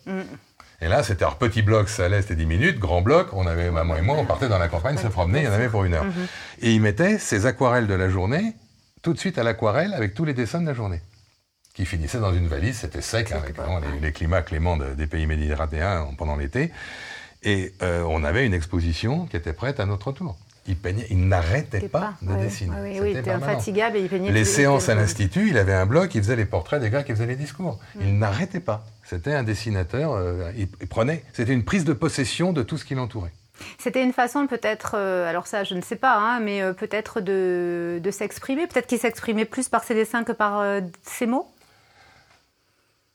Et 0.80 0.88
là, 0.88 1.02
c'était 1.02 1.24
un 1.24 1.32
petit 1.32 1.62
bloc, 1.62 1.88
ça 1.88 2.04
allait, 2.04 2.22
c'était 2.22 2.36
10 2.36 2.46
minutes, 2.46 2.78
grand 2.78 3.02
bloc, 3.02 3.28
on 3.32 3.46
avait, 3.46 3.70
maman 3.70 3.96
et 3.96 4.02
moi, 4.02 4.16
on 4.16 4.24
partait 4.24 4.48
dans 4.48 4.58
la 4.58 4.68
campagne, 4.68 4.96
se 4.96 5.08
promener, 5.08 5.40
il 5.40 5.44
y 5.44 5.48
en 5.48 5.52
avait 5.52 5.68
pour 5.68 5.84
une 5.84 5.94
heure. 5.94 6.04
Mm-hmm. 6.04 6.62
Et 6.62 6.72
il 6.72 6.80
mettait 6.80 7.18
ses 7.18 7.46
aquarelles 7.46 7.88
de 7.88 7.94
la 7.94 8.08
journée, 8.08 8.54
tout 9.02 9.12
de 9.12 9.18
suite 9.18 9.38
à 9.38 9.42
l'aquarelle, 9.42 9.92
avec 9.92 10.14
tous 10.14 10.24
les 10.24 10.34
dessins 10.34 10.60
de 10.60 10.66
la 10.66 10.74
journée, 10.74 11.00
qui 11.74 11.84
finissaient 11.84 12.20
dans 12.20 12.32
une 12.32 12.46
valise, 12.46 12.76
c'était 12.76 13.02
sec, 13.02 13.32
avec 13.32 13.56
les, 14.00 14.12
climats 14.12 14.42
cléments 14.42 14.76
des 14.76 15.06
pays 15.08 15.26
méditerranéens 15.26 16.06
pendant 16.16 16.36
l'été. 16.36 16.70
Et 17.42 17.72
euh, 17.82 18.02
on 18.02 18.22
avait 18.22 18.46
une 18.46 18.54
exposition 18.54 19.26
qui 19.26 19.36
était 19.36 19.52
prête 19.52 19.80
à 19.80 19.86
notre 19.86 20.12
tour 20.12 20.36
il 20.68 20.76
peignait, 20.76 21.06
il 21.10 21.26
n'arrêtait 21.26 21.88
pas, 21.88 22.14
de 22.22 22.34
dessiner. 22.36 22.76
Oui, 22.82 22.98
oui, 23.00 23.10
il 23.12 23.16
était 23.16 23.30
infatigable 23.30 23.96
et 23.96 24.02
il 24.02 24.08
peignait. 24.08 24.30
Les 24.30 24.44
séances 24.44 24.88
à 24.88 24.94
l'Institut, 24.94 25.48
il 25.48 25.58
avait 25.58 25.74
un 25.74 25.86
bloc, 25.86 26.14
il 26.14 26.22
faisait 26.22 26.36
les 26.36 26.44
portraits 26.44 26.80
des 26.80 26.90
gars 26.90 27.02
qui 27.02 27.12
faisaient 27.12 27.26
les 27.26 27.36
discours. 27.36 27.80
Mm. 27.96 28.00
Il 28.02 28.18
n'arrêtait 28.18 28.60
pas. 28.60 28.84
C'était 29.04 29.32
un 29.32 29.42
dessinateur, 29.42 30.12
euh, 30.12 30.52
il, 30.56 30.68
prenait, 30.86 31.24
c'était 31.32 31.54
une 31.54 31.64
prise 31.64 31.84
de 31.84 31.94
possession 31.94 32.52
de 32.52 32.62
tout 32.62 32.76
ce 32.76 32.84
qui 32.84 32.94
l'entourait. 32.94 33.32
C'était 33.78 34.02
une 34.02 34.12
façon 34.12 34.46
peut-être, 34.46 34.92
euh, 34.94 35.28
alors 35.28 35.46
ça 35.46 35.64
je 35.64 35.74
ne 35.74 35.80
sais 35.80 35.96
pas, 35.96 36.16
hein, 36.16 36.40
mais 36.40 36.62
euh, 36.62 36.72
peut-être 36.72 37.20
de, 37.20 38.00
de 38.02 38.10
s'exprimer, 38.10 38.66
peut-être 38.66 38.86
qu'il 38.86 38.98
s'exprimait 38.98 39.44
plus 39.44 39.68
par 39.68 39.84
ses 39.84 39.94
dessins 39.94 40.24
que 40.24 40.32
par 40.32 40.60
euh, 40.60 40.80
ses 41.02 41.26
mots? 41.26 41.48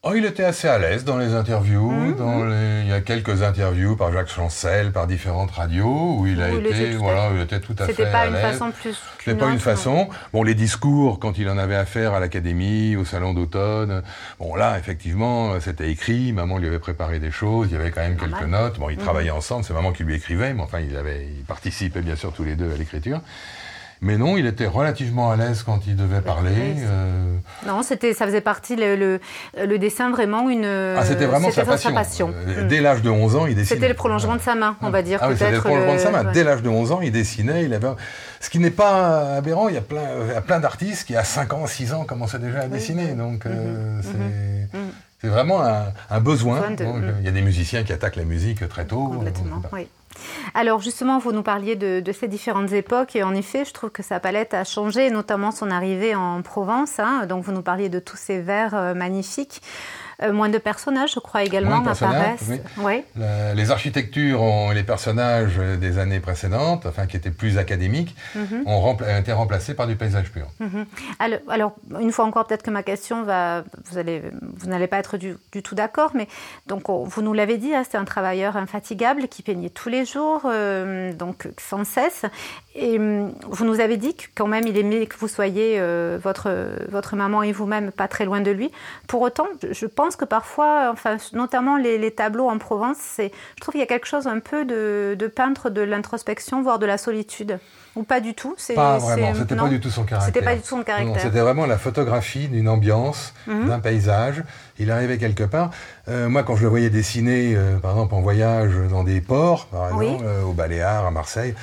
Oh, 0.06 0.12
il 0.16 0.26
était 0.26 0.44
assez 0.44 0.68
à 0.68 0.78
l'aise 0.78 1.06
dans 1.06 1.16
les 1.16 1.34
interviews. 1.34 1.90
Mmh, 1.90 2.16
dans 2.18 2.44
les... 2.44 2.82
Il 2.82 2.90
y 2.90 2.92
a 2.92 3.00
quelques 3.00 3.42
interviews 3.42 3.96
par 3.96 4.12
Jacques 4.12 4.28
Chancel, 4.28 4.92
par 4.92 5.08
différentes 5.08 5.52
radios, 5.52 6.18
où 6.20 6.28
il 6.28 6.42
a 6.42 6.52
été, 6.52 6.92
voilà, 6.92 7.30
il 7.34 7.40
était 7.40 7.62
tout 7.62 7.74
à 7.80 7.86
fait 7.86 7.86
à 7.86 7.86
l'aise. 7.86 7.96
C'était 7.96 8.12
pas 8.12 8.28
une 8.28 8.36
façon 8.36 8.72
plus. 8.72 9.02
C'était 9.20 9.38
pas 9.38 9.50
une 9.50 9.60
façon. 9.60 10.10
Bon, 10.34 10.44
les 10.44 10.56
discours, 10.56 11.20
quand 11.20 11.38
il 11.38 11.50
en 11.50 11.58
avait 11.58 11.78
affaire 11.78 12.14
à 12.14 12.20
l'académie, 12.20 12.98
au 12.98 13.06
salon 13.06 13.34
d'automne, 13.34 14.04
bon 14.40 14.56
là, 14.56 14.78
effectivement, 14.78 15.58
c'était 15.62 15.90
écrit. 15.90 16.34
Maman 16.34 16.58
lui 16.58 16.68
avait 16.68 16.80
préparé 16.80 17.20
des 17.20 17.32
choses. 17.32 17.70
Il 17.72 17.78
y 17.78 17.80
avait 17.80 17.92
quand 17.92 18.02
même 18.02 18.18
quelques 18.18 18.44
notes. 18.44 18.80
Bon, 18.80 18.90
ils 18.90 18.98
mmh. 18.98 19.04
travaillaient 19.04 19.32
ensemble. 19.32 19.64
C'est 19.64 19.74
maman 19.74 19.94
qui 19.94 20.04
lui 20.04 20.16
écrivait, 20.16 20.54
mais 20.54 20.64
enfin, 20.64 20.82
ils 20.82 20.98
avaient, 20.98 21.30
ils 21.34 21.46
participaient 21.46 22.02
bien 22.02 22.18
sûr 22.18 22.34
tous 22.34 22.44
les 22.44 22.58
deux 22.58 22.74
à 22.74 22.76
l'écriture. 22.76 23.22
Mais 24.04 24.18
non, 24.18 24.36
il 24.36 24.46
était 24.46 24.68
relativement 24.68 25.32
à 25.32 25.38
l'aise 25.38 25.64
quand 25.64 25.88
il 25.88 25.96
devait 25.96 26.20
parler. 26.20 26.76
Euh... 26.80 27.38
Non, 27.66 27.84
c'était, 27.84 28.14
ça 28.14 28.26
faisait 28.26 28.42
partie 28.42 28.76
le, 28.76 28.98
le, 28.98 29.20
le, 29.66 29.80
dessin 29.80 30.12
vraiment 30.12 30.50
une. 30.50 30.66
Ah, 30.66 31.06
c'était 31.06 31.26
vraiment 31.26 31.50
sa 31.52 31.64
passion. 31.94 32.34
Euh, 32.48 32.68
dès 32.68 32.82
l'âge 32.82 33.02
de 33.02 33.10
11 33.10 33.36
ans, 33.38 33.46
il 33.46 33.56
dessinait. 33.56 33.76
C'était 33.76 33.88
le 33.88 33.94
prolongement 33.94 34.36
de 34.36 34.42
sa 34.42 34.56
main, 34.56 34.76
on 34.82 34.90
va 34.90 35.02
dire. 35.04 35.20
Ah 35.22 35.30
oui, 35.30 35.36
c'était 35.38 35.52
le 35.52 35.62
prolongement 35.62 35.94
de 35.94 36.00
sa 36.00 36.12
main. 36.12 36.26
Dès 36.26 36.44
l'âge 36.44 36.62
de 36.62 36.70
11 36.70 36.92
ans, 36.92 37.00
il 37.02 37.14
dessinait. 37.14 37.64
Il 37.64 37.74
avait... 37.74 37.88
Ce 38.42 38.50
qui 38.50 38.60
n'est 38.60 38.72
pas 38.72 39.38
aberrant. 39.38 39.70
Il 39.70 39.76
y 39.76 39.78
a 39.78 39.82
plein, 39.82 40.04
il 40.28 40.34
y 40.34 40.36
a 40.36 40.42
plein 40.42 40.60
d'artistes 40.60 41.08
qui 41.08 41.16
à 41.16 41.24
5 41.24 41.54
ans, 41.54 41.66
6 41.66 41.94
ans 41.94 42.04
commençaient 42.04 42.40
déjà 42.40 42.62
à 42.62 42.68
dessiner. 42.68 43.14
Donc, 43.14 43.46
euh, 43.46 43.98
mhm. 43.98 44.02
c'est. 44.04 44.78
Mhm. 44.78 44.84
Mhm. 44.84 44.92
C'est 45.22 45.30
vraiment 45.30 45.64
un, 45.64 45.86
un 46.10 46.20
besoin. 46.20 46.62
il 46.78 47.24
y 47.26 47.30
a 47.30 47.32
des 47.32 47.42
musiciens 47.42 47.84
qui 47.84 47.94
attaquent 47.94 48.18
la 48.18 48.26
musique 48.26 48.68
très 48.68 48.84
tôt. 48.84 49.08
Complètement, 49.08 49.62
oui. 49.72 49.88
Alors 50.54 50.80
justement, 50.80 51.20
vous 51.20 51.32
nous 51.32 51.44
parliez 51.44 51.76
de, 51.76 52.12
ces 52.12 52.28
différentes 52.28 52.72
époques 52.72 53.16
et 53.16 53.24
en 53.24 53.34
effet, 53.34 53.66
je 53.66 53.74
trouve 53.74 53.90
que 53.90 54.04
sa 54.04 54.20
palette 54.20 54.54
a 54.54 54.64
changé, 54.64 55.10
notamment 55.10 55.52
son 55.52 55.72
arrivée 55.72 56.16
en 56.16 56.42
Provence. 56.42 57.00
Hein. 57.00 57.26
donc 57.26 57.44
vous 57.44 57.52
nous 57.52 57.62
parliez 57.62 57.90
de 57.90 58.00
tous 58.00 58.18
ces 58.18 58.40
vers 58.40 58.76
euh, 58.76 58.94
magnifiques. 58.94 59.62
Euh, 60.24 60.32
moins 60.32 60.50
de 60.50 60.58
personnages, 60.58 61.14
je 61.14 61.20
crois, 61.20 61.44
également 61.44 61.86
apparaissent. 61.86 62.52
Oui. 62.78 63.04
les 63.56 63.72
architectures 63.72 64.42
et 64.72 64.76
les 64.76 64.84
personnages 64.84 65.58
des 65.58 65.98
années 65.98 66.20
précédentes, 66.20 66.86
enfin 66.86 67.08
qui 67.08 67.18
étaient 67.18 67.32
plus 67.32 67.58
académiques, 67.58 68.16
mhm. 68.36 68.64
ont, 68.66 68.98
été 69.20 69.32
remplacés 69.32 69.74
par 69.74 69.88
du 69.88 69.96
paysage 69.96 70.32
pur. 70.32 70.48
Mhm. 70.60 70.86
alors, 71.50 71.74
une 72.00 72.12
fois 72.12 72.26
encore, 72.26 72.48
peut-être 72.48 72.64
que 72.64 72.72
ma 72.72 72.84
question 72.84 73.24
va, 73.24 73.64
vous 73.86 73.98
allez, 73.98 74.22
vous 74.42 74.70
n'allez 74.70 74.88
pas 74.88 74.98
être 74.98 75.18
du, 75.18 75.36
tout 75.64 75.76
d'accord, 75.76 76.12
mais 76.14 76.28
donc 76.68 76.90
vous 76.90 77.22
nous 77.22 77.34
l'avez 77.34 77.58
dit, 77.58 77.74
hein, 77.74 77.84
c'est 77.90 77.98
un 77.98 78.06
travailleur 78.06 78.58
infatigable 78.58 79.28
qui 79.28 79.44
peignait 79.44 79.70
tous 79.70 79.90
les 79.90 80.06
jours, 80.06 80.42
euh, 80.46 81.14
donc 81.14 81.48
sans 81.58 81.84
cesse. 81.84 82.26
Et 82.76 82.98
hum, 82.98 83.34
vous 83.50 83.66
nous 83.66 83.80
avez 83.80 83.98
dit 83.98 84.16
que 84.16 84.24
quand 84.36 84.48
même 84.48 84.66
il 84.66 84.78
aimait 84.78 85.06
que 85.06 85.16
vous 85.18 85.28
soyez 85.28 85.76
euh, 85.80 86.18
votre 86.22 86.50
votre 86.90 87.16
maman 87.16 87.44
et 87.44 87.52
vous-même 87.52 87.92
pas 87.92 88.08
très 88.08 88.26
loin 88.26 88.42
de 88.42 88.52
lui. 88.52 88.72
Pour 89.08 89.22
autant, 89.22 89.48
je 89.70 89.86
pense 89.86 90.16
que 90.16 90.26
parfois, 90.26 90.90
enfin, 90.92 91.18
notamment 91.34 91.78
les, 91.78 92.12
tableaux 92.12 92.50
en 92.50 92.58
Provence, 92.58 92.98
c'est, 93.00 93.32
je 93.56 93.62
trouve 93.62 93.74
qu'il 93.74 93.82
y 93.82 93.84
a 93.84 93.88
quelque 93.88 94.08
chose 94.08 94.28
un 94.28 94.40
peu 94.40 94.66
de, 94.66 95.16
de 95.18 95.28
peintre 95.28 95.70
de 95.70 95.82
l'introspection, 95.82 96.62
voire 96.62 96.80
de 96.80 96.86
la 96.86 96.98
solitude. 96.98 97.60
Ou 97.96 98.04
pas 98.04 98.20
du 98.20 98.34
tout 98.34 98.56
c'est, 98.58 98.74
Pas 98.74 98.98
vraiment, 98.98 99.36
c'était 99.36 99.56
pas 99.56 99.70
du 99.70 99.80
tout 99.80 99.92
son 99.92 100.04
caractère. 100.04 100.34
C'était 100.34 100.44
pas 100.44 100.56
du 100.56 100.62
tout 100.62 100.68
son 100.68 100.84
caractère. 100.84 101.22
c'était 101.22 101.42
vraiment 101.42 101.68
la 101.68 101.78
photographie 101.78 102.48
d'une 102.48 102.68
ambiance, 102.68 103.36
mhm. 103.46 103.68
d'un 103.68 103.80
paysage. 103.80 104.44
Il 104.80 104.90
arrivait 104.90 105.20
quelque 105.20 105.44
part. 105.44 105.70
Euh, 106.08 106.28
moi, 106.28 106.42
quand 106.42 106.56
je 106.56 106.64
le 106.64 106.70
voyais 106.70 106.90
dessiner, 106.90 107.54
euh, 107.56 107.78
par 107.78 107.92
exemple, 107.92 108.16
en 108.16 108.22
voyage 108.22 108.74
dans 108.90 109.04
des 109.04 109.22
ports, 109.22 109.68
par 109.68 109.88
exemple, 109.88 110.24
euh, 110.26 110.42
au 110.44 110.54
Baléares, 110.54 111.06
à 111.06 111.12
Marseille, 111.12 111.54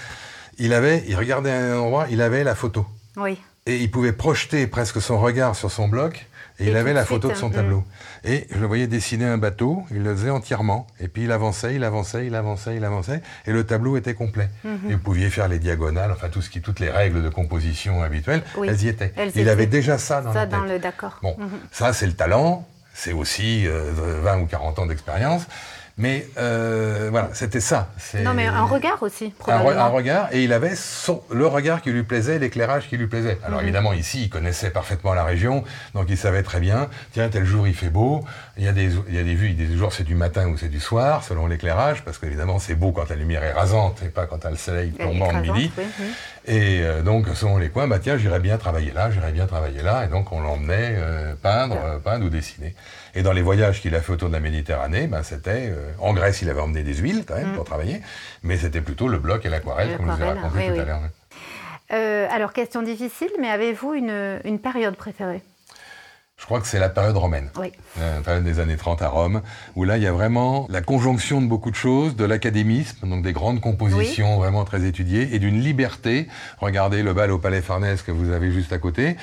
il 0.61 0.75
avait, 0.75 1.03
il 1.09 1.17
regardait 1.17 1.51
un 1.51 1.79
endroit, 1.79 2.07
il 2.11 2.23
avait 2.23 2.45
la 2.45 2.55
photo. 2.55 2.87
Oui. 3.17 3.39
Et 3.67 3.77
il 3.77 3.91
pouvait 3.91 4.13
projeter 4.13 4.67
presque 4.67 5.01
son 5.01 5.19
regard 5.19 5.57
sur 5.57 5.71
son 5.71 5.89
bloc 5.89 6.27
et, 6.59 6.69
il 6.69 6.77
avait 6.77 6.93
la 6.93 7.07
photo 7.07 7.29
de 7.29 7.35
son 7.35 7.49
mm. 7.49 7.53
tableau. 7.53 7.85
Et 8.25 8.47
je 8.51 8.59
le 8.59 8.67
voyais 8.67 8.87
dessiner 8.87 9.25
un 9.25 9.39
bateau, 9.39 9.85
il 9.91 10.03
le 10.03 10.15
faisait 10.15 10.31
entièrement. 10.31 10.87
Et 11.01 11.09
puis 11.09 11.25
il 11.25 11.33
avançait, 11.33 11.75
il 11.75 11.85
avançait, 11.85 12.27
il 12.27 12.35
avançait, 12.35 12.77
il 12.77 12.85
avançait. 12.85 13.23
Et 13.47 13.53
le 13.53 13.65
tableau 13.65 13.97
était 13.97 14.15
complet. 14.15 14.51
Et 14.65 14.93
vous 14.93 14.99
pouviez 14.99 15.31
faire 15.31 15.49
les 15.49 15.59
diagonales, 15.59 16.13
enfin 16.13 16.29
tout 16.29 16.43
ce 16.43 16.51
qui, 16.51 16.61
toutes 16.61 16.81
les 16.81 16.91
règles 16.91 17.23
de 17.23 17.29
composition 17.31 18.03
habituelles, 18.03 18.43
elles 18.67 18.83
y 18.83 18.89
étaient. 18.89 19.13
il 19.35 19.49
avait 19.49 19.67
déjà 19.67 19.97
ça 19.97 20.21
dans 20.21 20.33
ça 20.33 20.47
dans 20.47 20.65
le 20.65 20.79
d'accord. 20.79 21.19
Bon, 21.23 21.37
mm-hmm. 21.39 21.73
ça 21.73 21.93
c'est 21.93 22.07
le 22.07 22.15
talent. 22.15 22.67
C'est 22.93 23.13
aussi 23.15 23.67
20 23.67 23.71
euh, 23.73 24.41
ou 24.41 24.47
40 24.47 24.81
ans 24.81 24.87
d'expérience. 24.87 25.47
Mais 26.01 26.27
euh, 26.39 27.09
voilà, 27.11 27.29
c'était 27.35 27.61
ça. 27.61 27.91
Non, 28.25 28.33
mais 28.33 28.47
un 28.47 28.65
regard 28.65 29.03
aussi, 29.03 29.35
probablement. 29.39 29.79
Un, 29.79 29.89
regard, 29.89 30.29
et 30.33 30.43
il 30.43 30.55
avait 30.55 30.75
son, 30.75 31.23
le 31.31 31.47
regard 31.47 31.83
qui 31.83 31.91
lui 31.91 32.05
plaisait, 32.05 32.39
l'éclairage 32.39 32.89
qui 32.89 32.97
lui 32.97 33.07
plaisait. 33.07 33.39
Alors 33.45 33.59
mhm. 33.59 33.65
évidemment, 33.65 33.93
ici, 33.93 34.23
il 34.23 34.31
connaissait 34.31 34.71
parfaitement 34.71 35.13
la 35.13 35.25
région, 35.25 35.63
donc 35.95 36.07
il 36.09 36.17
savait 36.17 36.43
très 36.43 36.59
bien, 36.59 36.89
tiens, 37.13 37.29
tel 37.29 37.45
jour 37.45 37.69
il 37.69 37.75
fait 37.75 37.91
beau, 37.91 38.25
il 38.57 38.65
y 38.65 38.69
a 38.69 38.73
des, 38.73 38.89
il 39.09 39.15
y 39.15 39.19
a 39.19 39.23
des 39.23 39.35
vues, 39.35 39.51
des 39.51 39.77
jours 39.77 39.93
c'est 39.93 40.05
du 40.05 40.15
matin 40.15 40.49
ou 40.49 40.57
c'est 40.57 40.71
du 40.71 40.81
soir, 40.81 41.23
selon 41.23 41.47
l'éclairage, 41.47 42.03
parce 42.03 42.17
qu'évidemment 42.17 42.59
c'est 42.59 42.75
beau 42.75 42.93
quand 42.93 43.11
la 43.11 43.17
lumière 43.17 43.45
est 43.45 43.53
rasante 43.53 44.03
et 44.03 44.09
pas 44.09 44.25
quand 44.25 44.43
le 44.47 44.57
soleil 44.57 44.93
tombant 44.93 45.35
de 45.35 45.41
midi. 45.41 45.71
Et 46.47 46.81
euh, 46.81 47.03
donc, 47.03 47.27
selon 47.35 47.59
les 47.59 47.69
coins, 47.69 47.87
bah 47.87 47.99
tiens, 47.99 48.17
j'irais 48.17 48.41
bien 48.41 48.57
travailler 48.57 48.93
là, 48.93 49.11
j'irais 49.11 49.33
bien 49.33 49.47
travailler 49.47 49.83
là, 49.83 50.07
et 50.07 50.09
donc 50.09 50.33
on 50.33 50.41
l'emmenait 50.41 50.97
euh, 50.97 51.35
peindre, 51.35 52.01
peindre 52.03 52.25
ou 52.25 52.31
dessiner. 52.31 52.75
Et 53.15 53.23
dans 53.23 53.33
les 53.33 53.43
voyages 53.43 53.81
qu'il 53.81 53.95
a 53.95 54.01
fait 54.01 54.13
autour 54.13 54.29
de 54.29 54.35
la 54.35 54.41
Méditerranée, 54.41 55.07
ben 55.07 55.23
c'était 55.23 55.71
euh, 55.71 55.93
en 55.99 56.13
Grèce, 56.13 56.43
il 56.43 56.49
avait 56.49 56.61
emmené 56.61 56.83
des 56.83 56.95
huiles 56.95 57.25
quand 57.27 57.37
même 57.37 57.53
mm. 57.53 57.55
pour 57.55 57.65
travailler, 57.65 58.01
mais 58.43 58.57
c'était 58.57 58.81
plutôt 58.81 59.09
le 59.09 59.19
bloc 59.19 59.45
et 59.45 59.49
l'aquarelle, 59.49 59.97
comme 59.97 60.07
je 60.07 60.17
vous 60.17 60.23
ai 60.23 60.27
raconté 60.27 60.67
tout 60.75 60.81
à 60.81 60.85
l'heure. 60.85 61.01
Euh, 61.93 62.29
alors, 62.31 62.53
question 62.53 62.83
difficile, 62.83 63.31
mais 63.41 63.51
avez-vous 63.51 63.95
une, 63.95 64.41
une 64.45 64.61
période 64.61 64.95
préférée? 64.95 65.43
Je 66.41 66.47
crois 66.47 66.59
que 66.59 66.67
c'est 66.67 66.79
la 66.79 66.89
période 66.89 67.19
romaine, 67.19 67.51
oui. 67.59 67.71
Euh, 68.01 68.17
la 68.17 68.23
période 68.23 68.45
des 68.45 68.61
années 68.61 68.79
30 68.79 69.03
à 69.03 69.09
Rome, 69.09 69.43
où 69.77 69.85
là, 69.85 69.99
il 69.99 70.03
y 70.03 70.07
a 70.07 70.13
vraiment 70.13 70.67
la 70.71 70.81
conjonction 70.81 71.43
de 71.43 71.47
beaucoup 71.47 71.71
de 71.71 71.77
choses, 71.77 72.17
de 72.17 72.25
l'académisme, 72.25 73.07
donc 73.07 73.23
des 73.23 73.35
grandes 73.35 73.61
compositions 73.61 74.39
vraiment 74.39 74.65
très 74.65 74.87
étudiées, 74.87 75.29
et 75.35 75.39
d'une 75.39 75.61
liberté. 75.61 76.29
Regardez 76.59 77.03
le 77.03 77.13
bal 77.13 77.31
au 77.31 77.39
Palais 77.39 77.61
Farnèse 77.61 78.01
que 78.01 78.11
vous 78.11 78.33
avez 78.33 78.51
juste 78.53 78.73
à 78.73 78.79
côté, 78.79 79.19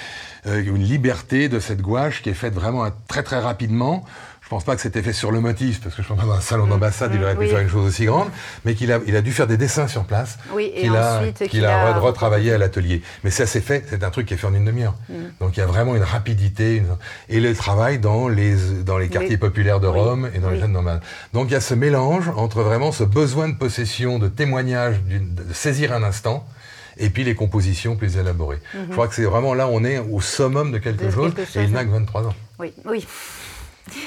euh, 0.46 0.64
une 0.64 0.84
liberté 0.84 1.50
de 1.50 1.60
cette 1.60 1.82
gouache 1.82 2.22
qui 2.22 2.30
est 2.30 2.36
faite 2.36 2.54
vraiment 2.54 2.88
très 3.08 3.24
très 3.24 3.40
rapidement. 3.40 4.06
Je 4.48 4.50
pense 4.50 4.64
pas 4.64 4.78
que 4.78 4.82
c'était 4.82 5.02
fait 5.02 5.12
sur 5.12 5.34
le 5.34 5.42
motif, 5.42 5.82
parce 5.82 5.94
que 5.94 6.02
je 6.02 6.08
pense 6.08 6.22
que 6.22 6.26
dans 6.26 6.32
un 6.32 6.40
salon 6.40 6.68
d'ambassade, 6.68 7.12
il 7.14 7.22
aurait 7.22 7.36
pu 7.36 7.48
faire 7.48 7.60
une 7.60 7.68
chose 7.68 7.86
aussi 7.86 8.06
grande, 8.06 8.30
mais 8.64 8.76
qu'il 8.76 8.94
a, 8.94 9.02
il 9.06 9.14
a 9.18 9.22
dû 9.22 9.34
faire 9.34 9.46
des 9.46 9.58
dessins 9.58 9.90
sur 9.90 10.06
place, 10.06 10.40
oui, 10.54 10.72
qu'il 10.74 10.96
a, 10.96 11.22
qu'il 11.50 11.66
a, 11.66 12.00
retravaillé 12.00 12.54
à 12.54 12.58
l'atelier. 12.58 13.02
Mais 13.26 13.30
ça, 13.30 13.46
c'est 13.46 13.60
fait, 13.60 13.84
c'est 13.90 14.06
un 14.06 14.10
truc 14.10 14.26
qui 14.26 14.36
est 14.36 14.38
fait 14.38 14.48
en 14.48 14.54
une 14.54 14.64
demi-heure. 14.64 14.96
Mm. 15.10 15.14
Donc 15.42 15.58
il 15.58 15.60
y 15.60 15.64
a 15.64 15.66
vraiment 15.66 15.98
une 15.98 16.04
rapidité, 16.04 16.82
et 17.28 17.42
le 17.42 17.54
travail 17.56 18.00
dans 18.00 18.30
les, 18.30 18.56
dans 18.86 18.98
les 18.98 19.10
quartiers 19.10 19.36
populaires 19.36 19.82
de 19.82 19.88
Rome 19.88 20.30
et 20.34 20.40
dans 20.40 20.50
les 20.50 20.62
jeunes 20.62 20.72
nomades. 20.72 21.02
Donc 21.34 21.50
il 21.50 21.52
y 21.52 21.58
a 21.58 21.60
ce 21.60 21.74
mélange 21.74 22.30
entre 22.38 22.62
vraiment 22.62 22.94
ce 22.94 23.04
besoin 23.04 23.50
de 23.50 23.56
possession, 23.56 24.18
de 24.18 24.30
témoignage, 24.30 25.02
de 25.04 25.54
saisir 25.54 25.92
un 25.92 26.04
instant, 26.04 26.48
et 26.96 27.10
puis 27.10 27.26
les 27.26 27.36
compositions 27.36 27.98
plus 27.98 28.16
élaborées. 28.16 28.62
Mm-hmm. 28.74 28.86
Je 28.88 28.92
crois 28.94 29.10
que 29.10 29.16
c'est 29.16 29.26
vraiment 29.26 29.54
là, 29.54 29.68
on 29.68 29.84
est 29.84 30.00
au 30.00 30.22
summum 30.22 30.72
de 30.72 30.78
quelque, 30.78 31.12
chose, 31.12 31.34
et 31.54 31.64
il 31.64 31.72
n'a 31.72 31.84
que 31.84 31.90
23 31.90 32.28
ans. 32.28 32.36
Oui, 32.60 32.72
oui. 32.86 33.06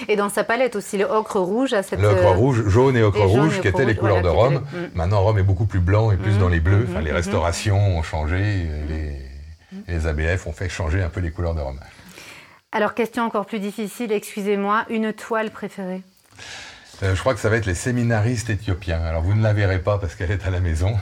Et 0.09 0.17
dans 0.17 0.29
sa 0.29 0.45
palette 0.45 0.77
aussi, 0.77 0.99
le 0.99 1.05
ocre 1.05 1.39
rouge 1.41 1.73
à 1.73 1.83
cette... 1.83 2.01
Le 2.01 2.09
ocre 2.09 2.33
rouge, 2.37 2.69
jaune 2.69 2.97
et 2.97 3.03
ocre 3.03 3.23
rouge, 3.23 3.61
qui 3.61 3.69
étaient 3.69 3.85
les 3.85 3.97
couleurs 3.97 4.23
de 4.23 4.29
Rome. 4.29 4.55
Mm. 4.73 4.77
Maintenant, 4.95 5.23
Rome 5.23 5.39
est 5.39 5.45
beaucoup 5.45 5.67
plus 5.67 5.81
blanc 5.81 6.11
et 6.11 6.17
plus 6.17 6.33
mm. 6.33 6.39
dans 6.39 6.49
les 6.49 6.61
bleus. 6.61 6.87
Enfin, 6.89 7.01
les 7.01 7.13
mm. 7.13 7.17
restaurations 7.17 7.99
ont 7.99 8.03
changé, 8.03 8.67
les, 9.89 10.07
ABF 10.07 10.47
ont 10.47 10.53
fait 10.53 10.69
changer 10.69 11.03
un 11.03 11.09
peu 11.09 11.21
les 11.21 11.31
couleurs 11.31 11.55
de 11.55 11.61
Rome. 11.61 11.81
Alors, 12.73 12.95
question 12.95 13.25
encore 13.25 13.47
plus 13.47 13.59
difficile, 13.59 14.13
excusez-moi, 14.13 14.85
une 14.89 15.13
toile 15.13 15.51
préférée? 15.51 16.03
Euh, 17.03 17.15
Je 17.15 17.21
crois 17.21 17.35
que 17.35 17.41
ça 17.41 17.49
va 17.49 17.57
être 17.57 17.67
les 17.67 17.75
séminaristes 17.75 18.51
éthiopiens. 18.51 19.01
Alors, 19.03 19.23
vous 19.23 19.35
ne 19.35 19.43
la 19.43 19.53
verrez 19.53 19.81
pas 19.81 19.99
parce 19.99 20.15
qu'elle 20.15 20.31
est 20.31 20.47
à 20.47 20.51
la 20.51 20.61
maison. 20.61 20.97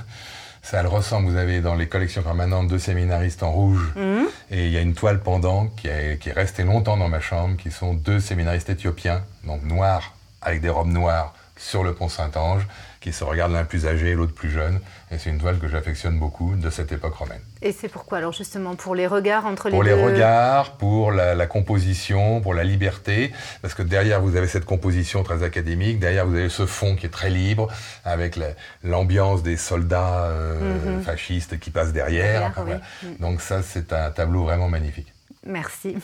Ça 0.70 0.82
le 0.82 0.88
ressemble. 0.90 1.30
Vous 1.30 1.38
avez 1.38 1.62
dans 1.62 1.74
les 1.74 1.88
collections 1.88 2.20
permanentes 2.22 2.68
deux 2.68 2.78
séminaristes 2.78 3.42
en 3.42 3.50
rouge. 3.50 3.90
Mhm. 3.96 4.26
Et 4.50 4.66
il 4.66 4.70
y 4.70 4.76
a 4.76 4.82
une 4.82 4.92
toile 4.92 5.20
pendant 5.20 5.68
qui 5.68 5.88
est, 5.88 6.20
qui 6.20 6.28
est 6.28 6.32
restée 6.32 6.62
longtemps 6.62 6.98
dans 6.98 7.08
ma 7.08 7.20
chambre, 7.20 7.56
qui 7.56 7.70
sont 7.70 7.94
deux 7.94 8.20
séminaristes 8.20 8.68
éthiopiens, 8.68 9.22
donc 9.44 9.62
noirs, 9.62 10.12
avec 10.42 10.60
des 10.60 10.68
robes 10.68 10.92
noires, 10.92 11.32
sur 11.58 11.84
le 11.84 11.92
pont 11.92 12.08
Saint-Ange, 12.08 12.66
qui 13.00 13.12
se 13.12 13.24
regardent 13.24 13.52
l'un 13.52 13.64
plus 13.64 13.86
âgé 13.86 14.10
et 14.10 14.14
l'autre 14.14 14.34
plus 14.34 14.50
jeune. 14.50 14.80
Et 15.10 15.18
c'est 15.18 15.30
une 15.30 15.38
toile 15.38 15.58
que 15.58 15.68
j'affectionne 15.68 16.18
beaucoup 16.18 16.54
de 16.56 16.70
cette 16.70 16.92
époque 16.92 17.14
romaine. 17.14 17.40
Et 17.62 17.72
c'est 17.72 17.88
pourquoi 17.88 18.18
alors 18.18 18.32
justement 18.32 18.74
Pour 18.74 18.94
les 18.94 19.06
regards 19.06 19.46
entre 19.46 19.68
les 19.68 19.70
Pour 19.70 19.82
les 19.82 19.92
regards, 19.92 20.72
pour 20.76 21.12
la, 21.12 21.46
composition, 21.46 22.40
pour 22.40 22.54
la 22.54 22.64
liberté, 22.64 23.32
parce 23.62 23.74
que 23.74 23.82
derrière 23.82 24.20
vous 24.20 24.36
avez 24.36 24.48
cette 24.48 24.64
composition 24.64 25.22
très 25.22 25.42
académique, 25.42 25.98
derrière 25.98 26.26
vous 26.26 26.36
avez 26.36 26.48
ce 26.48 26.66
fond 26.66 26.96
qui 26.96 27.06
est 27.06 27.10
très 27.10 27.30
libre, 27.30 27.68
avec 28.04 28.38
l'ambiance 28.82 29.42
des 29.42 29.56
soldats 29.56 30.24
euh, 30.24 30.96
mhm. 30.96 31.02
fascistes 31.02 31.58
qui 31.58 31.70
passent 31.70 31.92
derrière. 31.92 32.52
Mm. 32.58 33.20
Donc 33.20 33.40
ça 33.40 33.62
c'est 33.62 33.92
un 33.92 34.10
tableau 34.10 34.44
vraiment 34.44 34.68
magnifique. 34.68 35.12
Merci. 35.44 35.96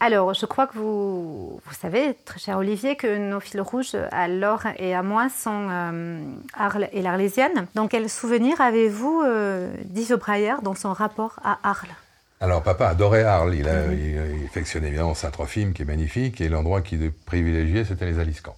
Alors, 0.00 0.34
je 0.34 0.46
crois 0.46 0.66
que 0.66 0.74
vous, 0.74 1.60
vous 1.64 1.74
savez, 1.74 2.14
très 2.24 2.38
cher 2.38 2.58
Olivier, 2.58 2.96
que 2.96 3.16
nos 3.18 3.40
fils 3.40 3.60
rouges 3.60 3.96
à 4.10 4.28
Laure 4.28 4.66
et 4.78 4.94
à 4.94 5.02
moi 5.02 5.28
sont 5.28 5.68
euh, 5.70 6.18
Arles 6.54 6.88
et 6.92 7.02
l'Arlésienne. 7.02 7.66
Donc, 7.74 7.90
quel 7.90 8.08
souvenir 8.08 8.60
avez-vous 8.60 9.22
euh, 9.24 9.72
d'Yves 9.84 10.18
dans 10.62 10.74
son 10.74 10.92
rapport 10.92 11.38
à 11.44 11.58
Arles? 11.62 11.94
Alors, 12.40 12.62
papa 12.62 12.88
adorait 12.88 13.22
Arles. 13.22 13.54
Il, 13.54 13.68
a, 13.68 13.86
il, 13.92 14.44
affectionnait 14.46 14.88
évidemment 14.88 15.14
Saint-Trophime, 15.14 15.72
qui 15.72 15.82
est 15.82 15.86
magnifique, 15.86 16.40
et 16.40 16.48
l'endroit 16.48 16.82
qu'il 16.82 17.10
privilégiait, 17.12 17.84
c'était 17.84 18.06
les 18.06 18.18
Aliscans. 18.18 18.56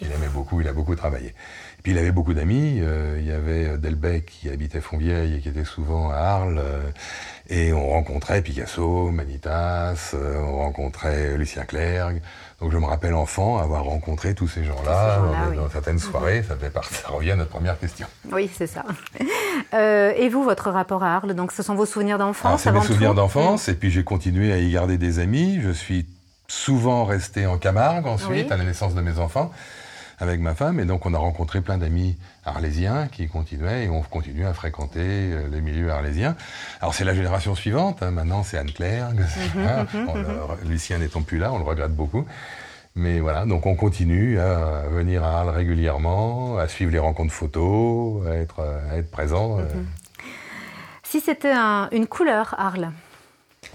Il 0.00 0.06
aimait 0.12 0.28
beaucoup, 0.32 0.60
il 0.60 0.68
a 0.68 0.72
beaucoup 0.72 0.94
travaillé. 0.94 1.28
Et 1.28 1.82
puis 1.82 1.92
il 1.92 1.98
avait 1.98 2.12
beaucoup 2.12 2.34
d'amis. 2.34 2.80
Euh, 2.80 3.16
il 3.18 3.26
y 3.26 3.32
avait 3.32 3.76
Delbecq 3.78 4.26
qui 4.26 4.48
habitait 4.48 4.80
Fontvieille 4.80 5.34
et 5.34 5.40
qui 5.40 5.48
était 5.48 5.64
souvent 5.64 6.10
à 6.10 6.16
Arles. 6.16 6.58
Euh, 6.58 6.80
et 7.50 7.72
on 7.72 7.90
rencontrait 7.90 8.40
Picasso, 8.40 9.10
Manitas, 9.10 10.12
euh, 10.14 10.38
on 10.40 10.56
rencontrait 10.56 11.36
Lucien 11.36 11.64
Clerc. 11.64 12.14
Donc 12.60 12.72
je 12.72 12.78
me 12.78 12.86
rappelle 12.86 13.14
enfant 13.14 13.58
avoir 13.58 13.84
rencontré 13.84 14.34
tous 14.34 14.48
ces 14.48 14.64
gens-là 14.64 15.20
dans, 15.54 15.68
certaines 15.68 15.94
mhm. 15.94 16.00
soirées. 16.00 16.42
Ça, 16.42 16.56
fait 16.56 16.72
ça 16.72 17.08
revient 17.08 17.32
à 17.32 17.36
notre 17.36 17.50
première 17.50 17.78
question. 17.78 18.06
Oui, 18.32 18.50
c'est 18.52 18.66
ça. 18.66 18.84
et 20.16 20.28
vous, 20.30 20.42
votre 20.42 20.70
rapport 20.70 21.02
à 21.02 21.16
Arles? 21.16 21.34
Donc 21.34 21.52
ce 21.52 21.62
sont 21.62 21.74
vos 21.74 21.86
souvenirs 21.86 22.18
d'enfance 22.18 22.62
C'est 22.62 22.72
mes 22.72 22.80
souvenirs? 22.80 23.14
d'enfance. 23.14 23.68
Et 23.68 23.74
puis 23.74 23.90
j'ai 23.90 24.04
continué 24.04 24.52
à 24.52 24.58
y 24.58 24.72
garder 24.72 24.96
des 24.96 25.18
amis. 25.18 25.60
Je 25.60 25.70
suis 25.70 26.06
souvent 26.54 27.04
resté 27.04 27.46
en 27.46 27.58
Camargue 27.58 28.06
ensuite, 28.06 28.52
à 28.52 28.56
la 28.56 28.64
naissance 28.64 28.94
de 28.94 29.00
mes 29.00 29.18
enfants, 29.18 29.50
avec 30.20 30.40
ma 30.40 30.54
femme. 30.54 30.78
Et 30.78 30.84
donc, 30.84 31.04
on 31.04 31.12
a 31.12 31.18
rencontré 31.18 31.60
plein 31.60 31.78
d'amis 31.78 32.16
arlésiens 32.44 33.08
qui 33.08 33.26
continuaient 33.26 33.84
et 33.84 33.88
on 33.88 34.02
continue 34.02 34.46
à 34.46 34.54
fréquenter 34.54 35.00
euh, 35.02 35.48
les 35.50 35.60
milieux 35.60 35.90
arlésiens. 35.90 36.36
Alors, 36.80 36.94
c'est 36.94 37.04
la 37.04 37.14
génération 37.14 37.54
suivante. 37.54 38.02
Hein. 38.02 38.12
Maintenant, 38.12 38.44
c'est 38.44 38.56
Anne-Claire. 38.56 39.10
Mhm, 39.10 39.86
mhm, 39.94 40.20
mhm. 40.20 40.70
Lucien 40.70 40.98
n'étant 40.98 41.22
plus 41.22 41.38
là, 41.38 41.52
on 41.52 41.58
le 41.58 41.64
regrette 41.64 41.94
beaucoup. 41.94 42.24
Mais 42.96 43.18
voilà, 43.18 43.44
donc 43.44 43.66
on 43.66 43.74
continue 43.74 44.38
à 44.38 44.84
venir 44.88 45.24
à 45.24 45.40
Arles 45.40 45.48
régulièrement, 45.48 46.58
à 46.58 46.68
suivre 46.68 46.92
les 46.92 47.00
rencontres 47.00 47.32
photos, 47.32 48.24
à 48.28 48.36
être, 48.36 48.60
à 48.60 48.96
être 48.96 49.10
présent. 49.10 49.58
Euh. 49.58 49.64
Si 51.02 51.18
c'était 51.20 51.54
une 51.90 52.06
couleur, 52.06 52.54
Arles, 52.56 52.92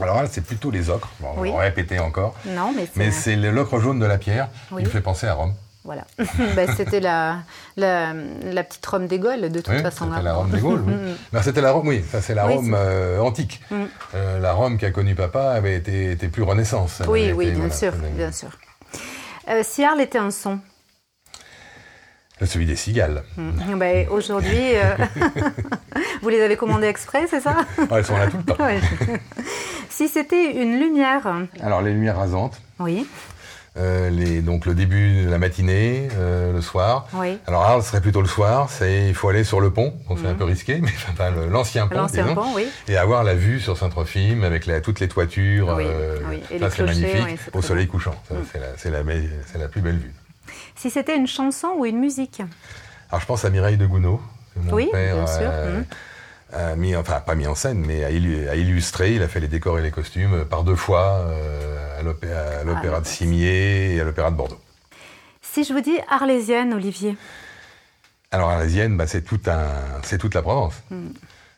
alors 0.02 0.22
là, 0.22 0.28
c'est 0.32 0.44
plutôt 0.44 0.72
les 0.72 0.90
ocres. 0.90 1.10
on 1.24 1.52
va 1.52 1.62
répéter 1.62 2.00
encore. 2.00 2.36
Non, 2.46 2.74
mais 2.76 2.88
c'est... 2.92 3.00
Mais 3.00 3.12
c'est 3.12 3.36
l'ocre 3.36 3.80
jaune 3.80 4.00
de 4.00 4.06
la 4.06 4.18
pierre 4.18 4.50
qui 4.70 4.84
me 4.84 4.90
fait 4.90 5.02
penser 5.02 5.28
à 5.28 5.34
Rome. 5.34 5.54
Voilà. 5.84 6.06
Ben, 6.56 6.70
c'était 6.76 7.00
la, 7.00 7.40
la, 7.78 8.14
petite 8.64 8.86
Rome 8.86 9.08
des 9.08 9.18
Gaules, 9.18 9.50
de 9.50 9.60
toute 9.62 9.82
façon. 9.82 10.10
C'était 10.10 10.24
la 10.24 10.34
Rome 10.34 10.52
des 10.52 10.60
Gaules, 10.60 10.84
oui. 10.86 10.94
Ben, 11.34 11.42
c'était 11.42 11.62
la 11.62 11.72
Rome, 11.72 11.88
oui, 11.88 12.04
ça 12.10 12.22
c'est 12.22 12.36
la 12.36 12.46
Rome 12.46 12.76
euh, 12.78 13.20
antique. 13.20 13.62
Mm. 13.72 13.84
Euh, 14.14 14.40
la 14.40 14.54
Rome 14.54 14.78
qu'a 14.78 14.92
connue 14.92 15.16
papa 15.16 15.52
avait 15.52 15.76
été, 15.76 16.12
était 16.12 16.28
plus 16.28 16.44
Renaissance. 16.44 17.02
Oui, 17.08 17.32
oui, 17.32 17.52
bien 17.52 17.72
sûr, 17.72 17.94
bien 18.16 18.32
sûr. 18.32 18.50
Euh, 19.50 19.62
si 19.64 19.84
Arles 19.84 20.02
était 20.02 20.20
un 20.20 20.32
son? 20.32 20.60
Celui 22.46 22.66
des 22.66 22.76
cigales. 22.76 23.24
Mm. 23.38 23.80
Ben, 23.80 24.08
Aujourd'hui, 24.10 24.74
vous 26.22 26.30
les 26.30 26.42
avez 26.42 26.56
commandés 26.56 26.88
exprès, 26.88 27.26
c'est 27.30 27.42
ça? 27.42 27.66
Elles 27.90 28.06
sont 28.06 28.18
là 28.18 28.28
tout 28.28 28.38
le 28.38 28.44
temps. 28.44 28.58
Si 30.00 30.08
c'était 30.08 30.54
une 30.54 30.80
lumière 30.80 31.28
Alors, 31.62 31.82
les 31.82 31.92
lumières 31.92 32.16
rasantes. 32.16 32.62
Oui. 32.80 33.06
Euh, 33.76 34.10
les, 34.10 34.42
donc 34.42 34.66
le 34.66 34.74
début 34.74 35.26
de 35.26 35.30
la 35.30 35.40
matinée, 35.40 36.08
euh, 36.14 36.54
le 36.54 36.62
soir. 36.62 37.10
Oui. 37.16 37.38
Alors 37.48 37.64
Arles 37.64 37.84
serait 37.84 38.00
plutôt 38.00 38.22
le 38.22 38.28
soir, 38.30 38.70
c'est 38.70 39.10
il 39.10 39.14
faut 39.14 39.28
aller 39.28 39.44
sur 39.44 39.60
le 39.60 39.72
pont, 39.72 39.94
donc 40.08 40.20
c'est 40.22 40.28
un 40.28 40.32
mhm. 40.32 40.38
peu 40.38 40.44
risqué, 40.46 40.80
mais 40.82 40.94
enfin, 41.12 41.32
l'ancien 41.50 41.88
pont, 41.90 41.98
l'ancien 41.98 42.34
pont 42.34 42.56
oui. 42.56 42.70
et 42.88 42.96
avoir 42.96 43.26
la 43.26 43.36
vue 43.36 43.60
sur 43.60 43.76
Saint-Trophime 43.76 44.46
avec 44.46 44.68
la, 44.68 44.80
toutes 44.80 45.02
les 45.02 45.10
toitures, 45.10 45.76
oui. 45.76 45.84
Euh, 45.86 46.20
oui. 46.30 46.42
c'est 46.50 46.80
magnifique, 46.80 47.38
au 47.52 47.62
soleil 47.62 47.88
couchant, 47.88 48.16
mhm. 48.32 48.38
c'est 48.78 48.90
la, 48.92 49.04
la, 49.04 49.68
plus 49.68 49.82
belle 49.82 49.98
vue. 49.98 50.14
Si 50.78 50.90
c'était 50.90 51.18
une 51.18 51.28
chanson 51.28 51.74
ou 51.78 51.86
une 51.86 52.00
musique? 52.00 52.42
Alors 53.10 53.20
je 53.20 53.26
pense 53.26 53.44
à 53.44 53.50
Mireille 53.50 53.76
de 53.76 53.86
Gounod, 53.86 54.20
mon 54.56 54.74
oui, 54.74 54.90
bien 54.94 55.28
sûr. 55.28 55.50
Mhm 55.50 55.84
a 56.52 56.76
mis, 56.76 56.96
enfin 56.96 57.20
pas 57.20 57.36
mis 57.36 57.48
en 57.48 57.56
scène, 57.56 57.84
mais 57.86 58.04
a, 58.04 58.10
illustré, 58.12 59.16
il 59.16 59.22
a 59.22 59.28
fait 59.28 59.40
les 59.40 59.48
décors 59.48 59.80
et 59.80 59.84
les 59.84 59.92
costumes 59.92 60.46
par 60.46 60.64
deux 60.64 60.76
fois 60.76 61.26
euh, 61.28 62.00
à 62.00 62.04
l'Opéra 62.04 62.98
ah, 62.98 63.02
de 63.02 63.06
Cimier 63.06 63.96
et 63.96 64.02
à 64.02 64.04
l'Opéra 64.04 64.32
de 64.32 64.36
Bordeaux. 64.36 64.60
Si 65.42 65.64
je 65.64 65.74
vous 65.74 65.82
dis 65.82 65.98
arlésienne, 66.10 66.74
Olivier 66.74 67.18
Alors 68.32 68.50
arlésienne, 68.50 68.98
bah, 68.98 69.08
c'est 69.08 69.22
tout 69.22 69.40
toute 70.20 70.34
la 70.34 70.42
Provence. 70.42 70.76
Hmm. 70.90 71.10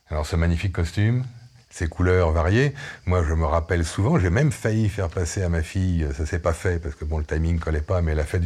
Alors 0.10 0.26
ce 0.26 0.36
magnifique 0.36 0.74
costume, 0.74 1.24
ces 1.72 1.88
couleurs 1.88 2.32
variées. 2.32 2.74
Moi, 3.06 3.24
je 3.28 3.34
me 3.34 3.46
rappelle 3.46 3.86
souvent, 3.86 4.20
j'ai 4.20 4.30
même 4.30 4.52
failli 4.52 4.90
faire 4.90 5.10
passer 5.10 5.42
à 5.42 5.50
ma 5.50 5.64
fille, 5.64 6.08
ça 6.16 6.26
s'est 6.26 6.40
pas 6.40 6.54
fait 6.54 6.80
parce 6.80 6.96
que 6.96 7.06
bon, 7.06 7.18
le 7.18 7.24
timing 7.24 7.58
collait 7.60 7.82
pas, 7.82 8.02
mais 8.02 8.14
la 8.14 8.24
fête 8.24 8.44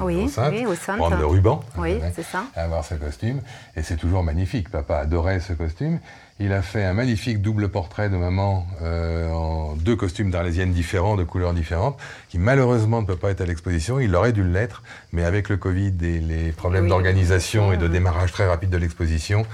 oui, 0.00 0.24
au 0.24 0.28
Sainte, 0.28 0.54
oui, 0.54 0.66
au 0.66 0.74
prendre 0.96 1.16
le 1.16 1.26
ruban, 1.26 1.62
oui, 1.78 2.00
c'est 2.14 2.22
ça, 2.22 2.44
avoir 2.56 2.84
ce 2.84 2.94
costume, 2.94 3.40
et 3.76 3.82
c'est 3.82 3.96
toujours 3.96 4.22
magnifique. 4.22 4.70
Papa 4.70 4.98
adorait 4.98 5.40
ce 5.40 5.52
costume. 5.52 6.00
Il 6.40 6.52
a 6.52 6.62
fait 6.62 6.84
un 6.84 6.94
magnifique 6.94 7.40
double 7.40 7.68
portrait 7.68 8.08
de 8.08 8.16
maman 8.16 8.66
euh, 8.82 9.30
en 9.30 9.76
deux 9.76 9.94
costumes 9.94 10.32
d'arlésienne 10.32 10.72
différents, 10.72 11.14
de 11.14 11.22
couleurs 11.22 11.54
différentes, 11.54 11.96
qui 12.28 12.38
malheureusement 12.38 13.00
ne 13.00 13.06
peut 13.06 13.16
pas 13.16 13.30
être 13.30 13.40
à 13.40 13.46
l'exposition. 13.46 14.00
Il 14.00 14.14
aurait 14.16 14.32
dû 14.32 14.42
l'être, 14.42 14.82
mais 15.12 15.24
avec 15.24 15.48
le 15.48 15.56
Covid 15.56 15.94
et 16.02 16.18
les 16.18 16.50
problèmes 16.50 16.88
d'organisation 16.88 17.72
et 17.72 17.76
de 17.76 17.86
démarrage 17.86 18.32
très 18.32 18.48
rapide 18.48 18.70
de 18.70 18.78
l'exposition, 18.78 19.46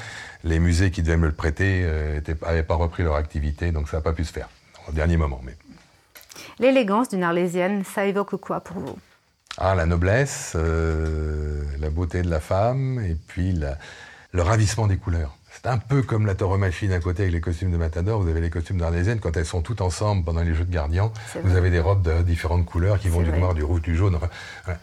les 0.43 0.59
musées 0.59 0.91
qui 0.91 1.03
devaient 1.03 1.19
me 1.19 1.27
le 1.27 1.35
prêter 1.35 1.83
n'avaient 1.83 2.61
euh, 2.61 2.63
pas 2.63 2.77
repris 2.77 3.03
leur 3.03 3.17
activité, 3.17 3.73
donc 3.73 3.91
ça 3.91 3.99
n'a 3.99 4.03
pas 4.03 4.15
pu 4.15 4.25
se 4.25 4.33
faire 4.33 4.49
au 4.89 4.93
dernier 4.93 5.19
moment. 5.19 5.43
Mais... 5.45 5.57
L'élégance 6.59 7.11
d'une 7.11 7.25
Arlésienne, 7.25 7.85
ça 7.85 8.07
évoque 8.07 8.37
quoi 8.37 8.61
pour 8.61 8.79
vous? 8.79 8.99
Ah, 9.59 9.75
la 9.75 9.85
noblesse, 9.85 10.53
euh, 10.55 11.63
la 11.79 11.91
beauté 11.91 12.23
de 12.23 12.31
la 12.31 12.41
femme, 12.41 13.05
et 13.05 13.17
puis 13.27 13.53
le 13.53 14.43
ravissement 14.43 14.87
des 14.87 14.97
couleurs. 14.97 15.37
C'est 15.63 15.69
un 15.69 15.77
peu 15.77 16.01
comme 16.01 16.25
la 16.25 16.35
tauromachie 16.35 16.89
d'un 16.89 17.01
côté 17.01 17.23
avec 17.25 17.35
les 17.35 17.41
costumes 17.43 17.71
de 17.71 17.77
Matador. 17.77 18.23
Vous 18.23 18.31
avez 18.31 18.41
les 18.41 18.49
costumes 18.49 18.79
d'Arlésienne, 18.79 19.21
quand 19.21 19.37
elles 19.37 19.45
sont 19.45 19.61
toutes 19.61 19.83
ensemble 19.83 20.25
pendant 20.25 20.43
les 20.43 20.55
Jeux 20.55 20.65
de 20.65 20.73
Gardiens, 20.73 21.13
vous 21.45 21.55
avez 21.55 21.69
des 21.69 21.81
robes 21.81 22.01
de 22.01 22.23
différentes 22.23 22.65
couleurs 22.65 22.99
qui 22.99 23.09
vont 23.09 23.21
du 23.21 23.31
noir, 23.31 23.53
du 23.53 23.63
rouge, 23.63 23.83
du 23.83 23.95
jaune. 23.95 24.19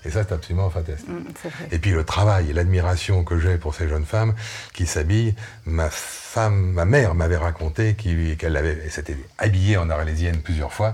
Et 0.06 0.12
ça, 0.12 0.24
c'est 0.24 0.34
absolument 0.34 0.70
fantastique. 0.70 1.10
Mm, 1.10 1.48
et 1.72 1.80
puis 1.80 1.92
le 1.92 2.04
travail 2.04 2.52
et 2.52 2.54
l'admiration 2.54 3.24
que 3.24 3.40
j'ai 3.40 3.58
pour 3.58 3.74
ces 3.74 3.88
jeunes 3.88 4.06
femmes 4.06 4.36
qui 4.74 4.86
s'habillent. 4.86 5.34
Ma 5.66 5.90
femme, 5.90 6.74
ma 6.74 6.86
mère 6.86 7.16
m'avait 7.16 7.38
raconté 7.38 7.96
qu'elle 7.96 8.56
avait, 8.56 8.88
s'était 8.90 9.18
habillée 9.40 9.78
en 9.78 9.90
arlésienne 9.90 10.42
plusieurs 10.42 10.74
fois. 10.74 10.94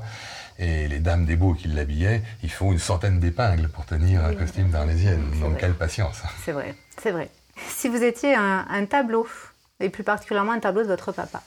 Et 0.59 0.87
les 0.87 0.99
dames 0.99 1.25
des 1.25 1.35
beaux 1.35 1.55
qui 1.55 1.67
l'habillaient, 1.67 2.21
il 2.41 2.51
faut 2.51 2.71
une 2.71 2.79
centaine 2.79 3.19
d'épingles 3.19 3.67
pour 3.67 3.85
tenir 3.85 4.23
un 4.23 4.33
costume 4.33 4.69
d'arlésienne. 4.69 5.25
Donc 5.41 5.57
quelle 5.57 5.73
patience. 5.73 6.21
C'est 6.45 6.53
vrai, 6.53 6.73
c'est 7.01 7.11
vrai. 7.11 7.29
Si 7.67 7.89
vous 7.89 8.01
étiez 8.01 8.33
un 8.33 8.85
tableau, 8.85 9.27
et 9.79 9.89
plus 9.89 10.03
particulièrement 10.03 10.51
un 10.53 10.59
tableau 10.59 10.83
de 10.83 10.87
votre 10.87 11.11
papa. 11.11 11.41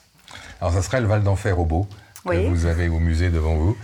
Alors 0.61 0.73
ça 0.73 0.81
serait 0.81 1.01
le 1.01 1.07
Val 1.07 1.23
d'Enfer 1.23 1.59
au 1.59 1.65
Beau, 1.65 1.87
que 2.25 2.47
vous 2.47 2.65
avez 2.65 2.89
au 2.89 2.99
musée 2.99 3.29
devant 3.29 3.55
vous. 3.55 3.77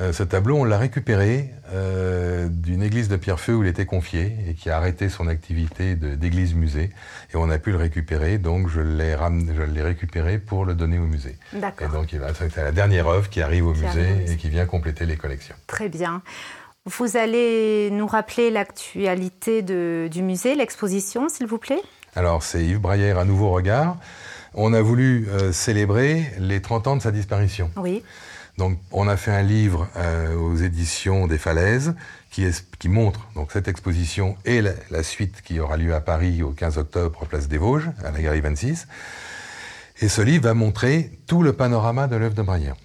Euh, 0.00 0.12
ce 0.12 0.22
tableau, 0.22 0.56
on 0.56 0.64
l'a 0.64 0.78
récupéré 0.78 1.50
euh, 1.74 2.48
d'une 2.48 2.82
église 2.82 3.08
de 3.08 3.16
Pierrefeu 3.16 3.54
où 3.54 3.62
il 3.62 3.68
était 3.68 3.84
confié 3.84 4.34
et 4.48 4.54
qui 4.54 4.70
a 4.70 4.76
arrêté 4.76 5.10
son 5.10 5.28
activité 5.28 5.94
d'église-musée. 5.94 6.90
Et 7.32 7.36
on 7.36 7.50
a 7.50 7.58
pu 7.58 7.72
le 7.72 7.76
récupérer, 7.76 8.38
donc 8.38 8.68
je 8.68 8.80
l'ai 8.80 9.82
récupéré 9.82 10.38
pour 10.38 10.64
le 10.64 10.74
donner 10.74 10.98
au 10.98 11.06
musée. 11.06 11.36
D'accord. 11.52 11.88
Et 11.88 11.92
donc 11.92 12.16
c'est 12.34 12.56
la 12.56 12.72
dernière 12.72 13.06
œuvre 13.06 13.28
qui 13.28 13.42
arrive 13.42 13.66
au 13.66 13.74
musée 13.74 14.24
et 14.26 14.36
qui 14.36 14.48
vient 14.48 14.64
compléter 14.64 15.04
les 15.04 15.16
collections. 15.16 15.54
Très 15.66 15.90
bien. 15.90 16.22
Vous 16.86 17.16
allez 17.16 17.90
nous 17.92 18.06
rappeler 18.06 18.50
l'actualité 18.50 19.62
du 19.62 20.22
musée, 20.22 20.54
l'exposition, 20.54 21.28
s'il 21.28 21.46
vous 21.46 21.58
plaît? 21.58 21.82
Alors 22.14 22.42
c'est 22.42 22.64
Yves 22.64 22.80
Braillère 22.80 23.18
à 23.18 23.24
nouveau 23.24 23.50
regard. 23.50 23.96
On 24.54 24.74
a 24.74 24.82
voulu 24.82 25.28
euh, 25.28 25.52
célébrer 25.52 26.30
les 26.38 26.60
30 26.60 26.86
ans 26.86 26.96
de 26.96 27.02
sa 27.02 27.10
disparition. 27.10 27.70
Oui. 27.76 28.02
Donc 28.58 28.78
on 28.90 29.08
a 29.08 29.16
fait 29.16 29.30
un 29.30 29.42
livre 29.42 29.88
euh, 29.96 30.36
aux 30.36 30.56
éditions 30.56 31.26
des 31.26 31.38
Falaises 31.38 31.94
qui, 32.30 32.46
qui 32.78 32.88
montre 32.88 33.26
donc 33.34 33.50
cette 33.50 33.66
exposition 33.66 34.36
et 34.44 34.60
la, 34.60 35.02
suite 35.02 35.40
qui 35.42 35.58
aura 35.58 35.78
lieu 35.78 35.94
à 35.94 36.00
Paris 36.00 36.42
au 36.42 36.50
15 36.50 36.78
octobre, 36.78 37.26
place 37.26 37.48
des 37.48 37.58
Vosges, 37.58 37.90
à 38.04 38.10
la 38.10 38.20
Galerie 38.20 38.42
26. 38.42 38.88
Et 40.00 40.08
ce 40.08 40.20
livre 40.20 40.44
va 40.44 40.54
montrer 40.54 41.18
tout 41.26 41.42
le 41.42 41.54
panorama 41.54 42.08
de 42.08 42.16
l'œuvre 42.16 42.34
de 42.34 42.42
Braillère. 42.42 42.76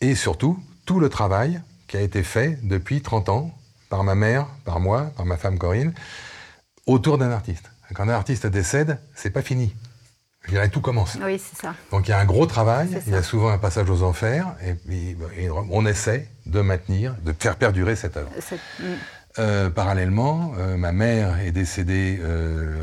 Et 0.00 0.14
surtout, 0.14 0.58
tout 0.84 1.00
le 1.00 1.08
travail 1.08 1.60
qui 1.88 1.96
a 1.96 2.00
été 2.00 2.22
fait 2.22 2.58
depuis 2.62 3.00
30 3.00 3.28
ans 3.28 3.50
par 3.88 4.04
ma 4.04 4.14
mère, 4.14 4.46
par 4.64 4.80
moi, 4.80 5.10
par 5.16 5.26
ma 5.26 5.36
femme 5.36 5.58
Corinne, 5.58 5.94
autour 6.86 7.18
d'un 7.18 7.30
artiste. 7.30 7.70
Quand 7.94 8.04
un 8.04 8.08
artiste 8.08 8.46
décède, 8.46 8.98
c'est 9.14 9.30
pas 9.30 9.42
fini. 9.42 9.74
Je 10.44 10.50
dirais, 10.50 10.68
tout 10.68 10.80
commence. 10.80 11.16
Oui, 11.22 11.38
c'est 11.38 11.60
ça. 11.60 11.74
Donc 11.90 12.06
il 12.06 12.10
y 12.10 12.14
a 12.14 12.18
un 12.18 12.24
gros 12.26 12.44
travail, 12.46 12.88
il 13.06 13.12
y 13.12 13.16
a 13.16 13.22
souvent 13.22 13.48
un 13.48 13.58
passage 13.58 13.88
aux 13.88 14.02
enfers, 14.02 14.54
et, 14.62 14.76
on 15.48 15.86
essaie 15.86 16.28
de 16.46 16.60
maintenir, 16.60 17.14
de 17.24 17.32
faire 17.32 17.56
perdurer 17.56 17.96
cette 17.96 18.16
œuvre. 18.16 18.30
Mm. 18.78 18.84
Euh, 19.40 19.68
parallèlement, 19.68 20.52
euh, 20.58 20.76
ma 20.76 20.92
mère 20.92 21.40
est 21.40 21.50
décédée 21.50 22.20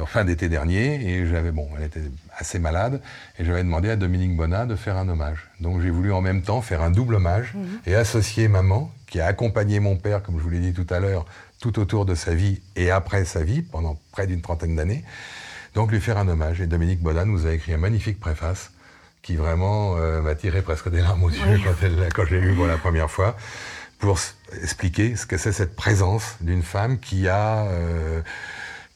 en 0.02 0.06
fin 0.06 0.26
d'été 0.26 0.50
dernier 0.50 0.95
et 1.08 1.26
j'avais 1.28 1.52
bon, 1.52 1.69
elle 1.78 1.86
était 1.86 2.02
assez 2.36 2.60
malade 2.60 3.00
et 3.38 3.45
j'avais 3.45 3.63
demandé 3.63 3.89
à 3.89 3.95
Dominique 3.95 4.36
Bonnat 4.36 4.65
de 4.65 4.76
faire 4.76 4.97
un 4.97 5.08
hommage. 5.08 5.47
Donc 5.60 5.82
j'ai 5.82 5.91
voulu 5.91 6.12
en 6.12 6.21
même 6.21 6.41
temps 6.41 6.62
faire 6.62 6.82
un 6.82 6.89
double 6.89 7.15
hommage 7.15 7.54
mhm. 7.54 7.80
et 7.86 7.95
associer 7.95 8.47
maman 8.47 8.91
qui 9.08 9.21
a 9.21 9.28
accompagné 9.28 9.80
mon 9.80 9.97
père, 9.97 10.24
comme 10.24 10.39
je 10.39 10.43
vous 10.43 10.50
l'ai 10.50 10.60
dit 10.60 10.74
tout 10.74 10.88
à 10.89 11.00
l'heure, 11.00 11.26
tout 11.62 11.80
autour 11.80 12.06
de 12.06 12.15
sa 12.15 12.34
vie 12.34 12.60
et 12.76 12.91
après 12.91 13.24
sa 13.24 13.43
vie 13.43 13.62
pendant 13.62 13.97
près 14.12 14.28
d'une 14.28 14.41
trentaine 14.41 14.76
d'années. 14.76 15.06
Donc 15.76 15.91
lui 15.91 16.02
faire 16.02 16.17
un 16.17 16.28
hommage. 16.28 16.60
Et 16.60 16.67
Dominique 16.67 17.00
Bonnat 17.00 17.24
nous 17.24 17.47
a 17.47 17.54
écrit 17.54 17.74
un 17.74 17.78
magnifique 17.78 18.19
préface 18.19 18.71
qui 19.21 19.36
vraiment 19.36 19.95
euh, 19.97 20.21
m'a 20.21 20.36
tiré 20.36 20.63
presque 20.63 20.89
des 20.89 21.00
larmes 21.00 21.24
aux 21.24 21.30
yeux 21.30 21.60
quand, 21.63 21.76
elle, 21.84 22.10
quand 22.13 22.26
je 22.26 22.36
l'ai 22.36 22.41
lu 22.41 22.56
pour 22.56 22.65
la 22.65 22.78
première 22.78 23.10
fois, 23.10 23.38
pour 24.00 24.19
expliquer 24.62 25.15
ce 25.15 25.28
que 25.28 25.38
c'est 25.38 25.52
cette 25.52 25.76
présence 25.76 26.36
d'une 26.41 26.63
femme 26.63 27.00
qui 27.00 27.28
a, 27.30 27.65
euh, 27.67 28.21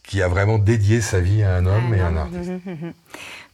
qui 0.05 0.21
a 0.21 0.27
vraiment 0.27 0.57
dédié 0.57 1.01
sa 1.01 1.19
vie 1.19 1.43
à 1.43 1.55
un 1.55 1.65
homme 1.65 1.93
et 1.93 1.99
à 1.99 2.07
un 2.07 2.17
artiste. 2.17 2.51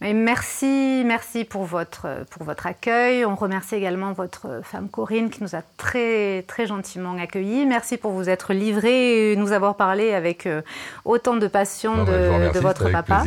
merci, 0.02 1.02
merci 1.06 1.44
pour 1.44 1.64
votre, 1.64 2.24
pour 2.30 2.44
votre 2.44 2.66
accueil. 2.66 3.24
On 3.24 3.34
remercie 3.34 3.74
également 3.74 4.12
votre 4.12 4.60
femme 4.62 4.88
Corinne 4.90 5.30
qui 5.30 5.42
nous 5.42 5.54
a 5.54 5.62
très, 5.78 6.42
très 6.42 6.66
gentiment 6.66 7.16
accueillis. 7.16 7.64
Merci 7.64 7.96
pour 7.96 8.12
vous 8.12 8.28
être 8.28 8.52
livré 8.52 9.32
et 9.32 9.36
nous 9.36 9.52
avoir 9.52 9.76
parlé 9.76 10.12
avec 10.12 10.46
euh, 10.46 10.60
autant 11.04 11.36
de 11.36 11.46
passion 11.46 12.04
de, 12.04 12.52
de, 12.52 12.58
votre 12.58 12.90
papa. 12.90 13.24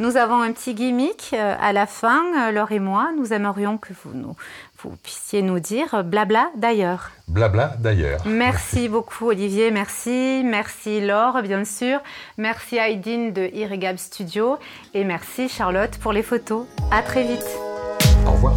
Nous 0.00 0.16
avons 0.16 0.42
un 0.42 0.50
petit 0.52 0.74
gimmick 0.74 1.30
euh, 1.32 1.54
à 1.60 1.72
la 1.72 1.86
fin, 1.86 2.50
Laure 2.50 2.72
et 2.72 2.80
moi. 2.80 3.10
Nous 3.16 3.32
aimerions 3.32 3.78
que 3.78 3.92
vous 4.04 4.14
nous 4.14 4.34
vous 4.90 4.96
puissiez 4.96 5.42
nous 5.42 5.60
dire 5.60 6.04
blabla 6.04 6.50
d'ailleurs. 6.56 7.10
Blabla 7.28 7.76
d'ailleurs. 7.78 8.20
Merci 8.26 8.88
beaucoup 8.88 9.28
Olivier, 9.28 9.70
merci. 9.70 10.42
Merci 10.44 11.00
Laure, 11.00 11.42
bien 11.42 11.64
sûr. 11.64 12.00
Merci 12.36 12.76
Aydin 12.76 13.30
de 13.30 13.50
Irrigab 13.54 13.96
Studio. 13.96 14.58
Et 14.92 15.04
merci 15.04 15.48
Charlotte 15.48 15.96
pour 15.98 16.12
les 16.12 16.22
photos. 16.22 16.66
À 16.90 17.02
très 17.02 17.22
vite. 17.22 17.46
Au 18.26 18.32
revoir. 18.32 18.54